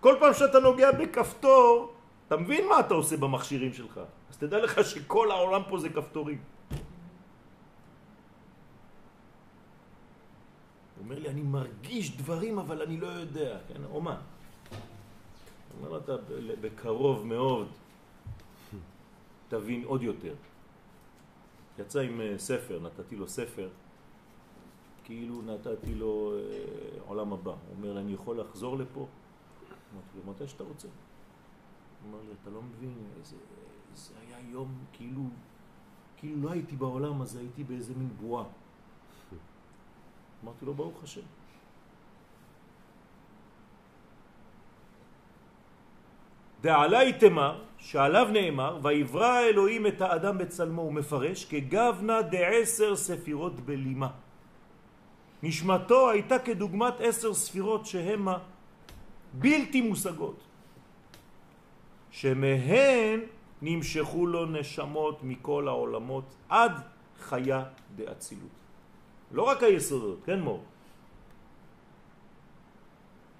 [0.00, 1.94] כל פעם שאתה נוגע בכפתור,
[2.26, 4.00] אתה מבין מה אתה עושה במכשירים שלך.
[4.30, 6.38] אז תדע לך שכל העולם פה זה כפתורים.
[10.96, 14.20] הוא אומר לי, אני מרגיש דברים אבל אני לא יודע, כן, אומן.
[15.78, 16.12] אומר לו, אתה
[16.60, 17.68] בקרוב מאוד
[19.48, 20.34] תבין עוד יותר.
[21.78, 23.68] יצא עם אה, ספר, נתתי לו ספר,
[25.04, 27.50] כאילו נתתי לו אה, עולם הבא.
[27.50, 29.06] הוא אומר אני יכול לחזור לפה?
[29.94, 30.88] אמרתי לו, מתי שאתה רוצה.
[30.88, 33.36] הוא אומר לי, אתה לא מבין, זה,
[33.94, 35.22] זה היה יום כאילו,
[36.16, 38.44] כאילו לא הייתי בעולם הזה, הייתי באיזה מין בועה.
[40.44, 41.26] אמרתי לו, ברוך השם.
[46.66, 54.10] דעלי תמר, שעליו נאמר, ויברא אלוהים את האדם בצלמו, הוא מפרש, כגוונה דעשר ספירות בלימה.
[55.42, 58.38] נשמתו הייתה כדוגמת עשר ספירות שהמה
[59.32, 60.40] בלתי מושגות,
[62.10, 63.20] שמהן
[63.62, 66.72] נמשכו לו נשמות מכל העולמות עד
[67.30, 67.64] חיה
[67.96, 68.56] דאצילות.
[69.32, 70.64] לא רק היסודות, כן מור?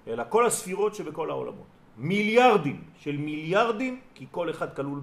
[0.07, 1.76] אלא כל הספירות שבכל העולמות.
[1.97, 5.01] מיליארדים של מיליארדים, כי כל אחד כלול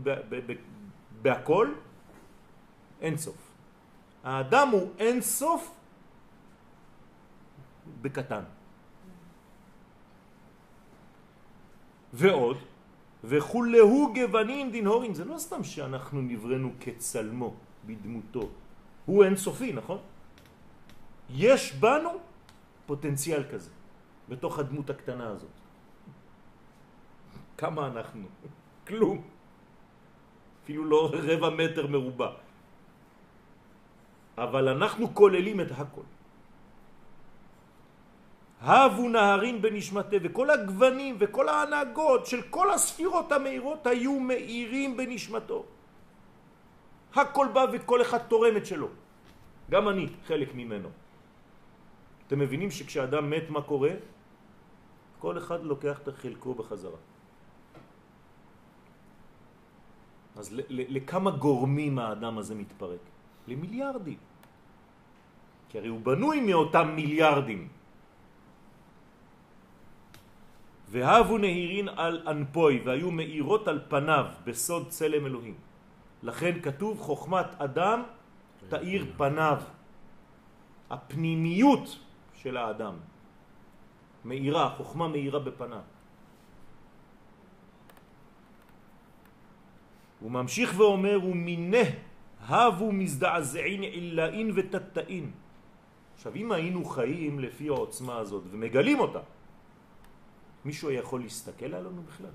[1.22, 1.68] בהכל,
[3.00, 3.36] אין סוף.
[4.24, 5.74] האדם הוא אין סוף
[8.02, 8.42] בקטן.
[12.12, 12.56] ועוד,
[13.24, 17.54] וכולהו גוונים דין הורין, זה לא סתם שאנחנו נבראנו כצלמו,
[17.86, 18.48] בדמותו.
[19.06, 19.98] הוא אין סופי, נכון?
[21.30, 22.10] יש בנו
[22.86, 23.70] פוטנציאל כזה,
[24.28, 25.63] בתוך הדמות הקטנה הזאת.
[27.58, 28.26] כמה אנחנו?
[28.88, 29.18] כלום.
[30.64, 32.30] אפילו לא רבע מטר מרובע.
[34.38, 36.08] אבל אנחנו כוללים את הכל.
[38.64, 45.64] הבו נהרים בנשמתה, וכל הגוונים וכל ההנהגות של כל הספירות המאירות היו מאירים בנשמתו.
[47.14, 48.88] הכל בא וכל אחד תורם את שלו.
[49.70, 50.88] גם אני חלק ממנו.
[52.26, 53.92] אתם מבינים שכשאדם מת מה קורה?
[55.18, 57.13] כל אחד לוקח את חלקו בחזרה.
[60.36, 63.00] אז לכמה גורמים האדם הזה מתפרק?
[63.48, 64.18] למיליארדים.
[65.68, 67.68] כי הרי הוא בנוי מאותם מיליארדים.
[70.88, 75.54] והבו נהירין על אנפוי והיו מאירות על פניו בסוד צלם אלוהים.
[76.22, 78.02] לכן כתוב חוכמת אדם
[78.68, 79.58] תאיר פניו.
[80.90, 81.98] הפנימיות
[82.34, 82.94] של האדם
[84.24, 85.82] מאירה, חוכמה מאירה בפניו.
[90.24, 91.84] הוא ממשיך ואומר, ומינה
[92.48, 95.30] הבו מזדעזעין עילאין ותתאין.
[96.14, 99.20] עכשיו, אם היינו חיים לפי העוצמה הזאת ומגלים אותה,
[100.64, 102.32] מישהו יכול להסתכל עלינו בכלל?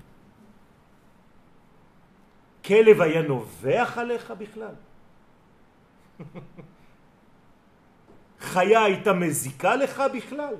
[2.64, 4.74] כלב היה נובח עליך בכלל?
[8.54, 10.54] חיה הייתה מזיקה לך בכלל?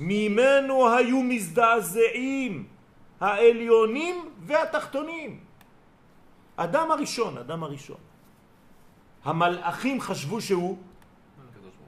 [0.00, 2.73] ממנו היו מזדעזעים
[3.24, 5.44] העליונים והתחתונים.
[6.56, 7.96] אדם הראשון, אדם הראשון.
[9.24, 10.78] המלאכים חשבו שהוא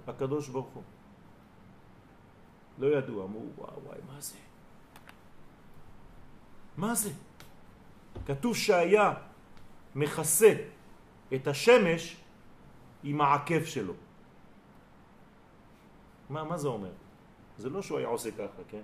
[0.06, 0.82] הקדוש ברוך הוא.
[2.78, 4.36] לא ידעו, אמרו וואו וואי מה זה?
[6.76, 7.10] מה זה?
[8.26, 9.14] כתוב שהיה
[9.94, 10.52] מכסה
[11.34, 12.16] את השמש
[13.02, 13.94] עם העקב שלו.
[16.28, 16.92] מה, מה זה אומר?
[17.58, 18.82] זה לא שהוא היה עושה ככה, כן?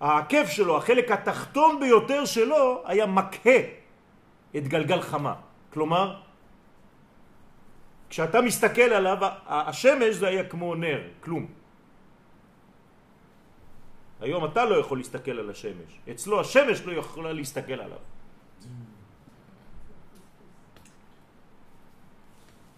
[0.00, 3.60] העקב שלו, החלק התחתון ביותר שלו, היה מקהה
[4.56, 5.34] את גלגל חמה.
[5.72, 6.20] כלומר,
[8.10, 11.46] כשאתה מסתכל עליו, השמש זה היה כמו נר, כלום.
[14.20, 16.00] היום אתה לא יכול להסתכל על השמש.
[16.10, 17.98] אצלו השמש לא יכולה להסתכל עליו.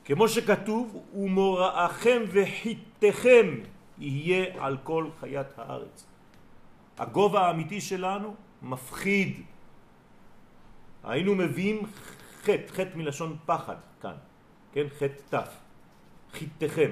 [0.05, 3.47] כמו שכתוב, ומוראכם וחיתכם
[3.99, 6.12] יהיה על כל חיית הארץ.
[6.99, 9.43] הגובה האמיתי שלנו מפחיד.
[11.05, 11.87] היינו מביאים
[12.43, 14.15] חטא, חטא מלשון פחד כאן,
[14.73, 14.87] כן?
[14.99, 15.63] חטא תף.
[16.33, 16.91] חיתכם,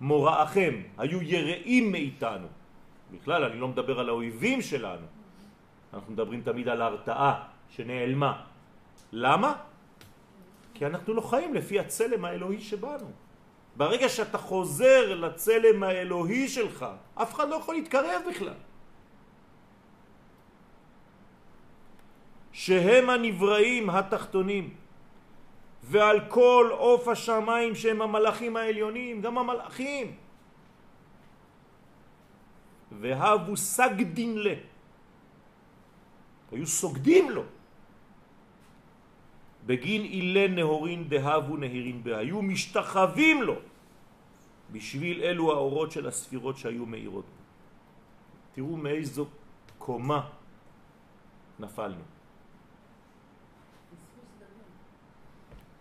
[0.00, 2.46] מוראכם, היו יראים מאיתנו.
[3.10, 5.06] בכלל, אני לא מדבר על האויבים שלנו.
[5.94, 8.44] אנחנו מדברים תמיד על ההרתעה שנעלמה.
[9.12, 9.54] למה?
[10.74, 13.10] כי אנחנו לא חיים לפי הצלם האלוהי שבנו.
[13.76, 18.58] ברגע שאתה חוזר לצלם האלוהי שלך, אף אחד לא יכול להתקרב בכלל.
[22.54, 24.64] שהם הנבראים התחתונים,
[25.82, 30.06] ועל כל עוף השמיים שהם המלאכים העליונים, גם המלאכים.
[32.94, 34.54] והבו סגדין לה.
[36.54, 37.44] היו סוגדים לו.
[39.66, 42.22] בגין אילי נהורין דהבו נהירין בה.
[42.22, 43.56] היו משתחווים לו
[44.70, 47.26] בשביל אלו האורות של הספירות שהיו מאירות.
[48.54, 49.26] תראו מאיזו
[49.78, 50.30] קומה
[51.58, 52.13] נפלנו.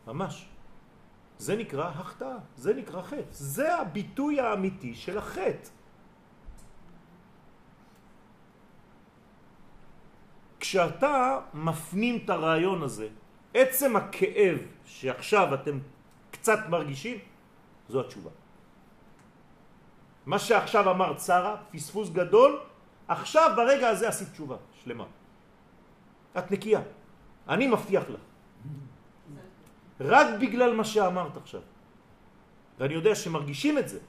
[0.07, 0.49] ממש.
[1.37, 3.31] זה נקרא החטאה, זה נקרא חטא.
[3.31, 5.69] זה הביטוי האמיתי של החטא.
[10.59, 13.07] כשאתה מפנים את הרעיון הזה,
[13.53, 15.79] עצם הכאב שעכשיו אתם
[16.31, 17.17] קצת מרגישים,
[17.89, 18.31] זו התשובה.
[20.25, 22.59] מה שעכשיו אמרת שרה, פספוס גדול,
[23.07, 25.05] עכשיו ברגע הזה עשית תשובה שלמה.
[26.37, 26.81] את נקייה.
[27.47, 28.32] אני מבטיח לך.
[29.99, 31.61] רק בגלל מה שאמרת עכשיו.
[32.79, 33.99] ואני יודע שמרגישים את זה.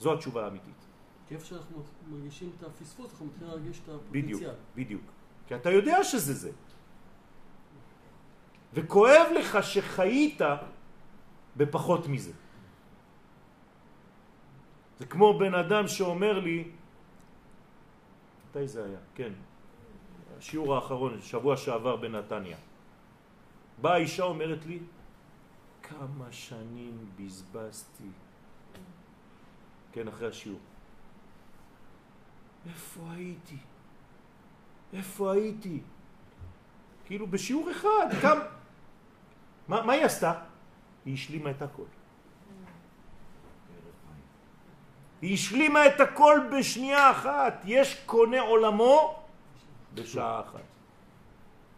[0.00, 0.86] זו התשובה האמיתית.
[1.28, 4.54] כי איפה שאנחנו מרגישים את הפספוס, אנחנו מתחילים להרגיש את בדיוק, הפוטנציאל.
[4.76, 5.02] בדיוק.
[5.46, 6.50] כי אתה יודע שזה זה.
[8.74, 10.40] וכואב לך שחיית
[11.56, 12.32] בפחות מזה.
[14.98, 16.70] זה כמו בן אדם שאומר לי,
[18.50, 18.98] מתי זה היה?
[19.14, 19.32] כן,
[20.38, 22.56] השיעור האחרון, שבוע שעבר בנתניה.
[23.82, 24.78] באה האישה אומרת לי,
[25.82, 28.10] כמה שנים בזבזתי,
[29.92, 30.60] כן, אחרי השיעור.
[32.66, 33.56] איפה הייתי?
[34.92, 35.80] איפה הייתי?
[37.04, 38.40] כאילו בשיעור אחד, כמה...
[39.68, 40.32] מה, מה היא עשתה?
[41.04, 41.90] היא השלימה את הכל.
[45.22, 47.62] היא השלימה את הכל בשנייה אחת.
[47.64, 49.22] יש קונה עולמו
[49.94, 50.66] בשעה אחת.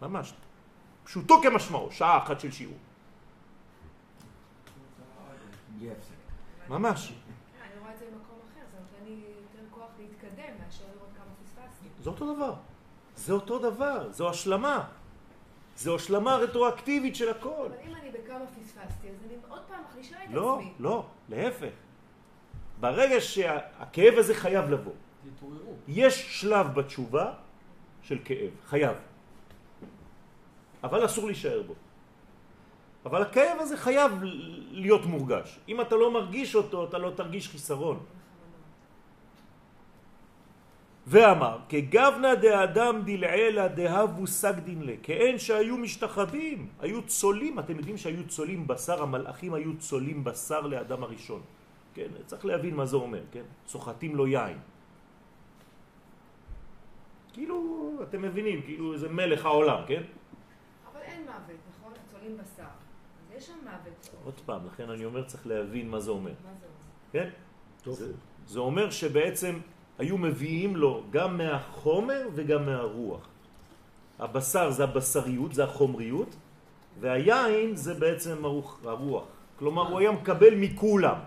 [0.02, 0.34] ממש.
[1.04, 2.76] פשוטו כמשמעו, שעה אחת של שיעור.
[6.68, 7.08] ממש.
[7.08, 7.14] כן,
[12.02, 12.54] זה אותו דבר.
[13.16, 14.88] זה אותו דבר, זו השלמה.
[15.76, 17.66] זו השלמה רטרואקטיבית של הכל.
[17.66, 20.72] אבל אם אני בכמה פספסתי, אז אני עוד פעם מחלישה את לא, עצמי.
[20.78, 21.72] לא, להפך.
[22.80, 24.92] ברגע שהכאב הזה חייב לבוא.
[25.36, 25.74] תתעוררו.
[25.88, 27.32] יש שלב בתשובה
[28.02, 28.96] של כאב, חייב.
[30.84, 31.74] אבל אסור להישאר בו.
[33.04, 34.12] אבל הכאב הזה חייב
[34.70, 35.58] להיות מורגש.
[35.68, 37.98] אם אתה לא מרגיש אותו, אתה לא תרגיש חיסרון.
[41.06, 48.24] ואמר, כגבנה דאדם דלעילה דהבו סגדין לה, כאין שהיו משתחווים, היו צולים, אתם יודעים שהיו
[48.28, 51.42] צולים בשר, המלאכים היו צולים בשר לאדם הראשון.
[51.94, 53.44] כן, צריך להבין מה זה אומר, כן?
[53.68, 54.58] סוחטים לו יין.
[57.32, 57.58] כאילו,
[58.02, 60.02] אתם מבינים, כאילו זה מלך העולם, כן?
[61.34, 61.92] מוות, נכון?
[62.12, 62.62] צולים בשר.
[62.62, 64.08] אז יש שם מוות.
[64.24, 66.84] עוד פעם, לכן אני אומר, צריך להבין מה זה אומר, מה זה אומר?
[67.12, 67.28] כן?
[67.92, 68.12] זה,
[68.46, 69.58] זה אומר שבעצם
[69.98, 73.28] היו מביאים לו גם מהחומר וגם מהרוח.
[74.18, 76.36] הבשר זה הבשריות, זה החומריות,
[77.00, 78.78] והיין זה בעצם הרוח.
[78.84, 79.24] הרוח.
[79.58, 81.18] כלומר, הוא היה מקבל מכולם.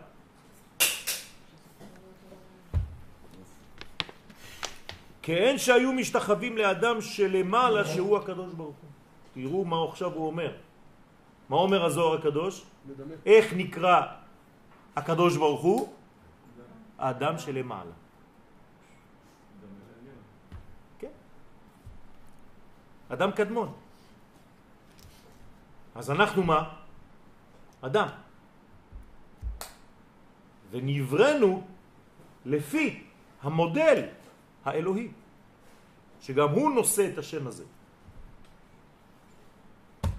[5.22, 8.90] כאין שהיו משתחווים לאדם שלמעלה שהוא הקדוש ברוך הוא.
[9.38, 10.52] תראו מה עכשיו הוא אומר.
[11.50, 12.66] מה אומר הזוהר הקדוש?
[12.90, 13.14] מדמה.
[13.26, 13.98] איך נקרא
[14.98, 15.94] הקדוש ברוך הוא?
[16.98, 17.94] האדם שלמעלה.
[21.00, 21.14] כן.
[23.14, 23.70] אדם קדמון.
[25.96, 26.62] אז אנחנו מה?
[27.86, 28.10] אדם.
[30.74, 31.62] ונברנו
[32.46, 33.04] לפי
[33.46, 34.00] המודל
[34.66, 35.08] האלוהי,
[36.26, 37.77] שגם הוא נושא את השם הזה.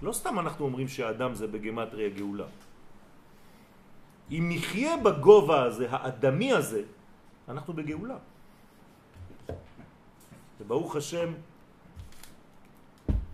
[0.01, 2.47] לא סתם אנחנו אומרים שהאדם זה בגמטריה גאולה.
[4.31, 6.83] אם נחיה בגובה הזה, האדמי הזה,
[7.47, 8.17] אנחנו בגאולה.
[10.59, 11.33] וברוך השם,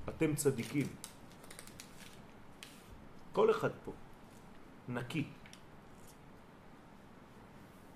[0.09, 0.88] אתם צדיקים.
[3.34, 3.91] כל אחד פה
[4.89, 5.26] נקי.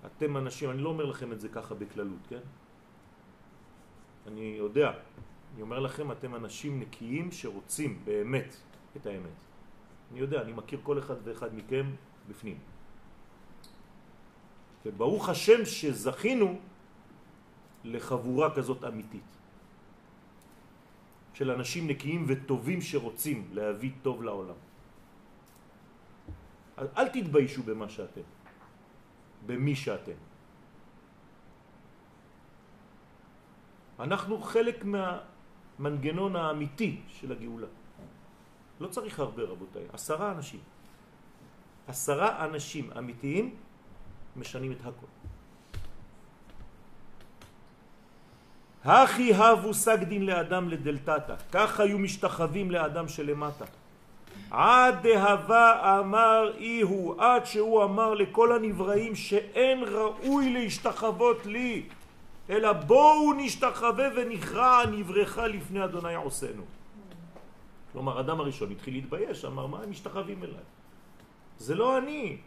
[0.06, 2.44] אתם אנשים, אני לא אומר לכם את זה ככה בכללות, כן?
[4.26, 4.92] אני יודע,
[5.54, 8.56] אני אומר לכם, אתם אנשים נקיים שרוצים באמת
[8.96, 9.38] את האמת.
[10.10, 11.86] אני יודע, אני מכיר כל אחד ואחד מכם
[12.28, 12.58] בפנים.
[14.86, 16.58] וברוך השם שזכינו
[17.84, 19.30] לחבורה כזאת אמיתית.
[21.34, 24.60] של אנשים נקיים וטובים שרוצים להביא טוב לעולם.
[26.76, 28.26] אז אל תתביישו במה שאתם,
[29.46, 30.20] במי שאתם.
[34.00, 35.20] אנחנו חלק מה,
[35.80, 37.66] המנגנון האמיתי של הגאולה.
[38.80, 40.60] לא צריך הרבה רבותיי, עשרה אנשים.
[41.88, 43.54] עשרה אנשים אמיתיים
[44.36, 45.06] משנים את הכל.
[48.84, 53.64] הכי הבו סגדין לאדם לדלתתה, כך היו משתחווים לאדם שלמטה.
[54.50, 61.88] עד דהבה אמר אי הוא, עד שהוא אמר לכל הנבראים שאין ראוי להשתחוות לי,
[62.50, 66.62] אלא בואו נשתחווה ונכרע נברכה לפני אדוני עושנו.
[67.92, 70.64] כלומר, אדם הראשון התחיל להתבייש, אמר, מה הם משתחווים אליי?
[71.58, 72.38] זה לא אני,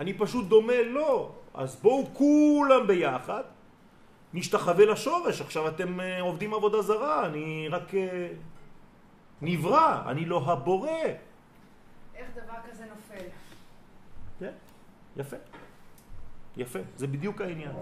[0.00, 1.32] אני פשוט דומה לו.
[1.54, 3.42] אז בואו כולם ביחד,
[4.34, 5.40] נשתחווה לשורש.
[5.40, 8.28] עכשיו אתם אה, עובדים עבודה זרה, אני רק אה,
[9.42, 10.90] נברא, אני לא הבורא.
[12.14, 13.24] איך דבר כזה נופל?
[14.38, 14.52] כן,
[15.16, 15.36] יפה.
[16.56, 17.72] יפה, זה בדיוק העניין.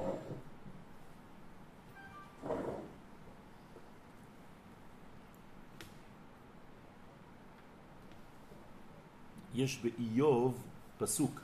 [9.54, 10.62] יש באיוב
[10.98, 11.40] פסוק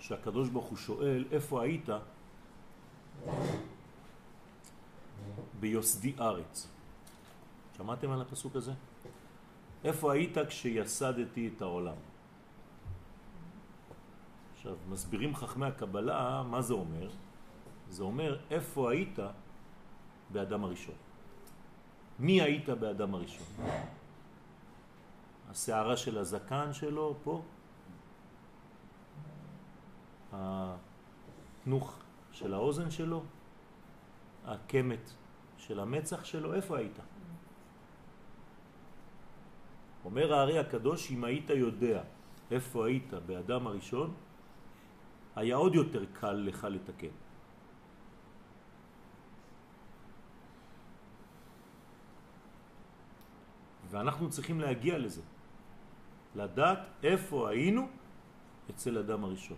[0.00, 1.88] שהקדוש ברוך הוא שואל איפה היית
[5.60, 6.68] ביוסדי ארץ.
[7.76, 8.72] שמעתם על הפסוק הזה?
[9.84, 11.96] איפה היית כשיסדתי את העולם?
[14.66, 17.10] עכשיו, מסבירים חכמי הקבלה מה זה אומר.
[17.90, 19.18] זה אומר איפה היית
[20.30, 20.94] באדם הראשון.
[22.18, 23.46] מי היית באדם הראשון?
[25.50, 27.42] השערה של הזקן שלו פה,
[30.32, 31.98] התנוך
[32.32, 33.22] של האוזן שלו,
[34.46, 35.10] הקמת
[35.58, 36.98] של המצח שלו, איפה היית?
[40.04, 42.02] אומר הארי הקדוש, אם היית יודע
[42.50, 44.14] איפה היית באדם הראשון,
[45.36, 47.14] היה עוד יותר קל לך לתקן.
[53.90, 55.22] ואנחנו צריכים להגיע לזה,
[56.34, 57.88] לדעת איפה היינו
[58.70, 59.56] אצל אדם הראשון.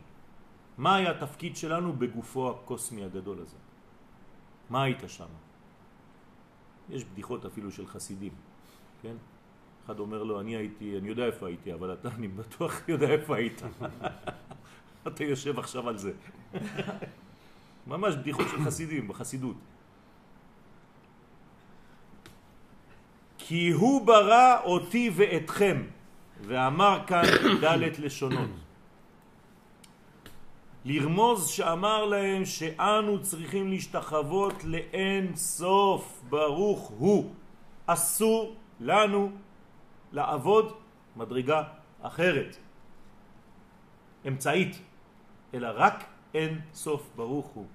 [0.78, 3.56] מה היה התפקיד שלנו בגופו הקוסמי הגדול הזה?
[4.70, 5.32] מה היית שם?
[6.88, 8.32] יש בדיחות אפילו של חסידים,
[9.02, 9.16] כן?
[9.84, 13.36] אחד אומר לו, אני הייתי, אני יודע איפה הייתי, אבל אתה, אני בטוח יודע איפה
[13.36, 13.62] היית.
[15.06, 16.12] אתה יושב עכשיו על זה.
[17.86, 19.56] ממש בדיחות של חסידים, בחסידות.
[23.38, 25.82] כי הוא ברא אותי ואתכם,
[26.40, 27.22] ואמר כאן
[27.62, 28.50] דלת לשונות.
[30.84, 37.32] לרמוז שאמר להם שאנו צריכים להשתחוות לאין סוף ברוך הוא.
[37.86, 39.32] אסור לנו
[40.12, 40.72] לעבוד
[41.16, 41.62] מדרגה
[42.02, 42.56] אחרת,
[44.28, 44.80] אמצעית,
[45.54, 47.66] אלא רק אין סוף ברוך הוא.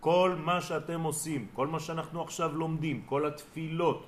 [0.00, 4.06] כל מה שאתם עושים, כל מה שאנחנו עכשיו לומדים, כל התפילות,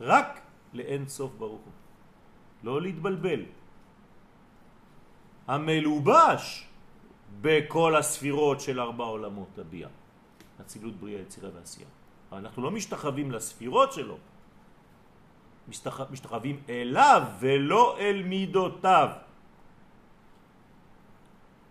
[0.00, 0.40] רק
[0.72, 1.72] לאין סוף ברוך הוא.
[2.62, 3.42] לא להתבלבל.
[5.46, 6.66] המלובש
[7.40, 9.88] בכל הספירות של ארבע עולמות הביאה.
[10.60, 11.88] אצילות, בריאה, יצירה ועשייה.
[12.32, 14.18] אנחנו לא משתחווים לספירות שלו,
[15.68, 16.00] משתח...
[16.10, 19.08] משתחווים אליו ולא אל מידותיו.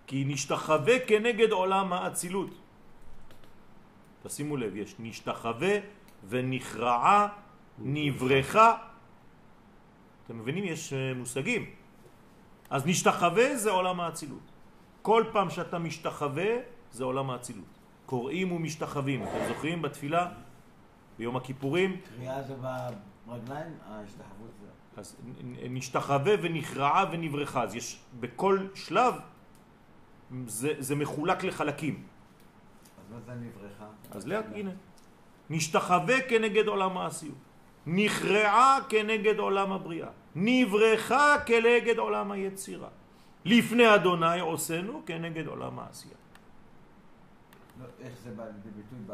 [0.08, 2.49] כי נשתחווה כנגד עולם האצילות.
[4.24, 5.76] תשימו לב, יש נשתחווה
[6.30, 7.28] ונכרעה,
[7.80, 8.78] נברכה.
[10.26, 10.64] אתם מבינים?
[10.64, 11.66] יש אה, מושגים.
[12.70, 14.51] אז נשתחווה זה עולם האצילות.
[15.01, 16.51] כל פעם שאתה משתחווה
[16.91, 17.80] זה עולם האצילות.
[18.06, 19.24] קוראים ומשתחווים.
[19.24, 20.32] אתם זוכרים בתפילה?
[21.18, 22.01] ביום הכיפורים?
[22.18, 22.56] קריאה זה
[23.26, 24.68] ברגליים, ההשתחוות זה...
[24.97, 25.16] אז
[25.70, 27.64] נשתחווה ונכרעה ונברכה.
[27.64, 29.14] אז יש בכל שלב,
[30.47, 32.03] זה, זה מחולק לחלקים.
[32.97, 33.86] אז מה זה נברכה?
[34.11, 34.71] אז לאט, הנה.
[35.49, 37.36] נשתחווה כנגד עולם העשיות.
[37.88, 40.09] נכרעה כנגד עולם הבריאה.
[40.36, 42.89] נברכה כנגד עולם היצירה.
[43.45, 46.15] לפני אדוני עושנו כנגד עולם העשייה.
[47.80, 49.13] לא, איך זה בא לידי ביטוי ב...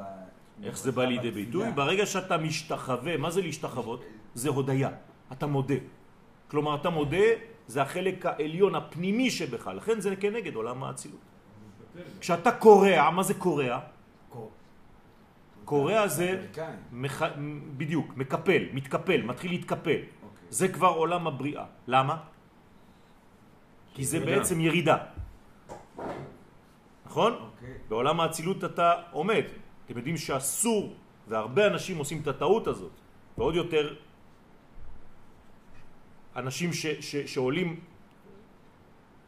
[0.64, 1.72] איך זה בא לידי ביטוי?
[1.72, 4.04] ברגע שאתה משתחווה, מה זה להשתחוות?
[4.34, 4.90] זה הודיה,
[5.32, 5.76] אתה מודה.
[6.48, 7.28] כלומר, אתה מודה,
[7.70, 11.22] זה החלק העליון, הפנימי שבך, לכן זה כנגד עולם האצילות.
[12.20, 13.80] כשאתה קורע, מה זה קורע?
[15.66, 16.50] קורע זה.
[16.92, 17.22] מח...
[17.78, 20.02] בדיוק, מקפל, מתקפל, מתחיל להתקפל.
[20.02, 20.48] אוקיי.
[20.50, 21.66] זה כבר עולם הבריאה.
[21.88, 22.18] למה?
[23.94, 24.98] כי זה בעצם ירידה.
[27.06, 27.34] נכון?
[27.34, 27.74] אוקיי.
[27.90, 29.46] בעולם האצילות אתה עומד.
[29.86, 30.94] אתם יודעים שאסור,
[31.28, 32.94] והרבה אנשים עושים את הטעות הזאת,
[33.38, 33.96] ועוד יותר
[36.36, 37.80] אנשים ש, ש, שעולים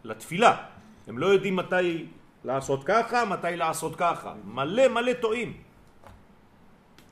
[0.03, 0.67] לתפילה,
[1.07, 2.07] הם לא יודעים מתי
[2.43, 4.33] לעשות ככה, מתי לעשות ככה.
[4.45, 5.57] מלא מלא טועים.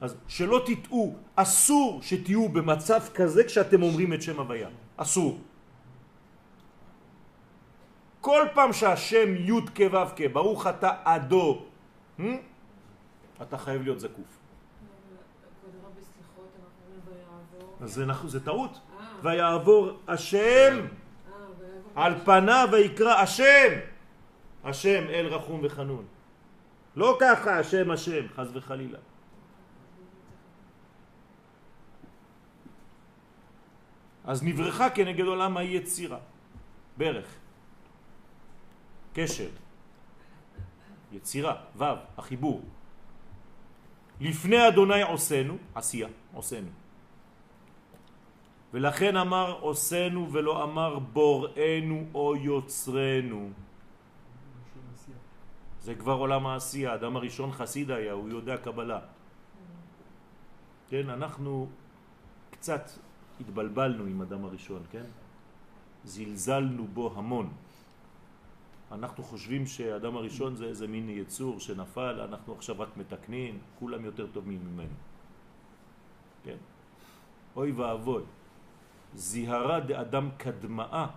[0.01, 4.69] אז שלא תטעו, אסור שתהיו במצב כזה כשאתם אומרים את שם הוויה.
[4.97, 5.39] אסור.
[8.21, 11.65] כל פעם שהשם י' כ' ו' כ', ברוך אתה עדו,
[12.19, 12.23] hmm?
[13.41, 14.39] אתה חייב להיות זקוף.
[17.81, 18.79] אז זה, זה טעות.
[19.23, 20.87] ויעבור השם.
[21.95, 23.79] על פניו ויקרא השם.
[24.63, 26.05] השם אל רחום וחנון.
[26.95, 28.99] לא ככה השם השם, חז וחלילה.
[34.23, 36.19] אז נברכה כנגד עולם היצירה.
[36.97, 37.27] ברך.
[39.13, 39.49] קשר.
[41.11, 41.55] יצירה.
[41.75, 41.83] ו',
[42.17, 42.61] החיבור.
[44.21, 46.78] לפני אדוני עושנו, עשייה, עושנו.
[48.73, 53.49] ולכן אמר עושנו ולא אמר בוראנו או יוצרנו.
[55.81, 58.99] זה כבר עולם העשייה, האדם הראשון חסיד היה, הוא יודע קבלה.
[60.89, 61.67] כן, אנחנו
[62.51, 62.89] קצת
[63.39, 65.05] התבלבלנו עם אדם הראשון, כן?
[66.03, 67.53] זלזלנו בו המון.
[68.91, 74.27] אנחנו חושבים שהאדם הראשון זה איזה מין יצור שנפל, אנחנו עכשיו רק מתקנים, כולם יותר
[74.27, 74.97] טובים ממנו.
[76.43, 76.57] כן.
[77.55, 78.23] אוי ואבוי.
[79.15, 81.07] זיהרה דאדם קדמאה,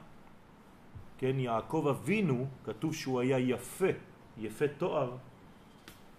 [1.18, 3.86] כן, יעקב אבינו, כתוב שהוא היה יפה,
[4.38, 5.16] יפה תואר,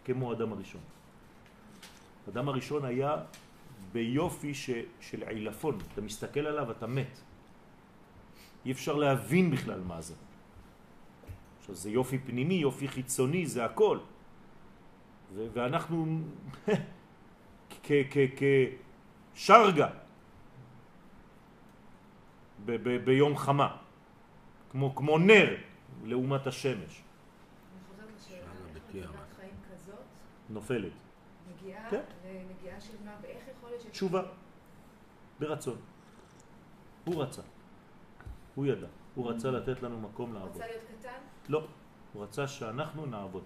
[0.05, 0.81] כמו אדם הראשון.
[2.29, 3.15] אדם הראשון היה
[3.91, 4.69] ביופי ש,
[5.01, 7.19] של עילפון, אתה מסתכל עליו, אתה מת.
[8.65, 10.13] אי אפשר להבין בכלל מה זה.
[11.59, 13.99] עכשיו זה יופי פנימי, יופי חיצוני, זה הכל.
[15.35, 16.21] ואנחנו
[19.35, 19.89] כשרגה
[23.05, 23.77] ביום חמה,
[24.71, 25.55] כמו, כמו נר
[26.03, 27.03] לעומת השמש,
[30.49, 30.91] נופלת.
[31.53, 32.01] מגיעה כן.
[32.25, 33.85] לנגיעה של מה, ואיך יכול להיות ש...
[33.85, 34.21] תשובה,
[35.39, 35.77] ברצון.
[37.05, 37.41] הוא רצה,
[38.55, 40.51] הוא ידע, הוא רצה לתת לנו מקום לעבוד.
[40.51, 41.17] רוצה להיות קטן?
[41.49, 41.67] לא,
[42.13, 43.43] הוא רצה שאנחנו נעבוד.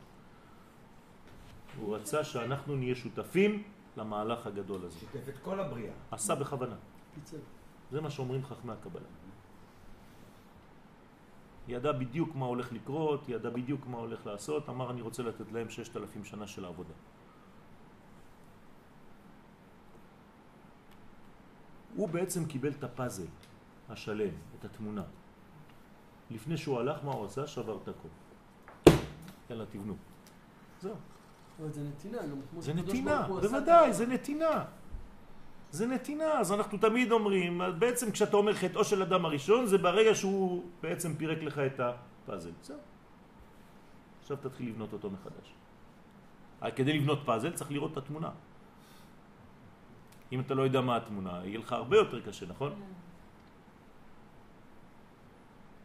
[1.77, 3.63] הוא רצה שאנחנו נהיה שותפים
[3.97, 4.99] למהלך הגדול הזה.
[4.99, 5.93] שיתף את כל הבריאה.
[6.11, 6.75] עשה בכוונה.
[7.15, 7.37] פיצל.
[7.91, 9.07] זה מה שאומרים חכמי הקבלה.
[11.67, 15.69] ידע בדיוק מה הולך לקרות, ידע בדיוק מה הולך לעשות, אמר אני רוצה לתת להם
[15.69, 16.93] ששת אלפים שנה של עבודה.
[21.95, 23.25] הוא בעצם קיבל את הפאזל
[23.89, 25.03] השלם, את התמונה.
[26.31, 27.47] לפני שהוא הלך, מה הוא עשה?
[27.47, 28.07] שבר את הכל.
[29.49, 29.95] יאללה, תבנו.
[30.81, 30.95] זהו.
[31.69, 32.17] זה נתינה,
[32.51, 34.65] כמו זה נתינה, בוודאי, זה נתינה.
[35.77, 40.15] זה נתינה, אז אנחנו תמיד אומרים, בעצם כשאתה אומר חטאו של אדם הראשון, זה ברגע
[40.15, 42.51] שהוא בעצם פירק לך את הפאזל.
[42.63, 42.77] זהו.
[44.21, 45.53] עכשיו תתחיל לבנות אותו מחדש.
[46.63, 48.29] אה, כדי לבנות פאזל צריך לראות את התמונה.
[50.31, 52.73] אם אתה לא יודע מה התמונה, יהיה לך הרבה יותר קשה, נכון?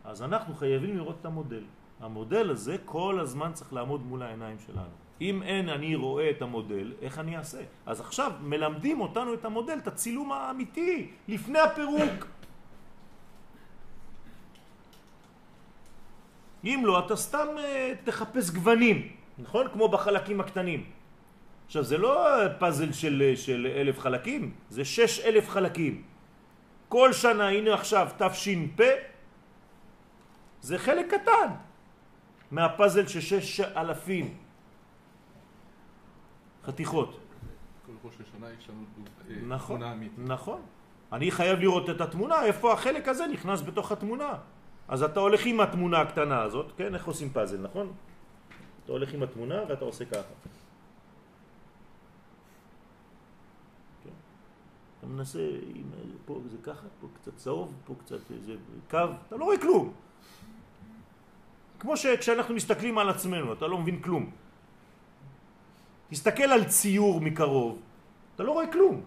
[0.05, 1.65] אז אנחנו חייבים לראות את המודל.
[2.01, 4.97] המודל הזה כל הזמן צריך לעמוד מול העיניים שלנו.
[5.23, 7.63] אם אין אני רואה את המודל, איך אני אעשה?
[7.87, 12.27] אז עכשיו מלמדים אותנו את המודל, את הצילום האמיתי, לפני הפירוק.
[16.65, 19.09] אם לא, אתה סתם אה, תחפש גוונים,
[19.39, 19.67] נכון?
[19.73, 20.91] כמו בחלקים הקטנים.
[21.67, 26.03] עכשיו, זה לא פאזל של, של אלף חלקים, זה שש אלף חלקים.
[26.89, 28.81] כל שנה, הנה עכשיו, תש"פ,
[30.61, 31.49] זה חלק קטן
[32.51, 34.42] מהפאזל של שש אלפים
[36.67, 37.19] חתיכות.
[37.87, 38.85] כל ראש השנה יש לנו
[39.31, 40.19] אה, נכון, תמונה אמיתית.
[40.19, 40.61] נכון.
[41.13, 44.35] אני חייב לראות את התמונה, איפה החלק הזה נכנס בתוך התמונה.
[44.89, 46.95] אז אתה הולך עם התמונה הקטנה הזאת, כן?
[46.95, 47.93] איך עושים פאזל, נכון?
[48.85, 50.33] אתה הולך עם התמונה ואתה עושה ככה.
[54.05, 54.11] כן?
[54.99, 55.91] אתה מנסה, עם,
[56.25, 58.55] פה זה ככה, פה קצת צהוב, פה קצת איזה
[58.91, 58.99] קו,
[59.29, 59.93] אתה לא רואה כלום.
[61.79, 64.31] כמו שכשאנחנו מסתכלים על עצמנו, אתה לא מבין כלום.
[66.13, 67.81] תסתכל על ציור מקרוב,
[68.35, 69.01] אתה לא רואה כלום.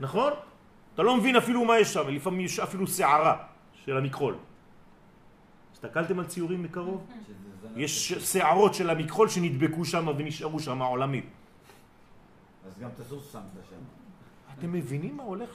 [0.00, 0.32] נכון?
[0.94, 3.44] אתה לא מבין אפילו מה יש שם, לפעמים יש אפילו שערה
[3.84, 4.36] של המכחול.
[5.72, 7.06] הסתכלתם על ציורים מקרוב?
[7.76, 11.26] יש שערות של המכחול שנדבקו שם ונשארו שם עולמית.
[12.66, 13.76] אז גם את הסוס שמת שם.
[14.58, 15.50] אתם מבינים מה הולך?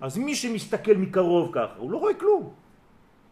[0.00, 2.54] אז מי שמסתכל מקרוב ככה, הוא לא רואה כלום.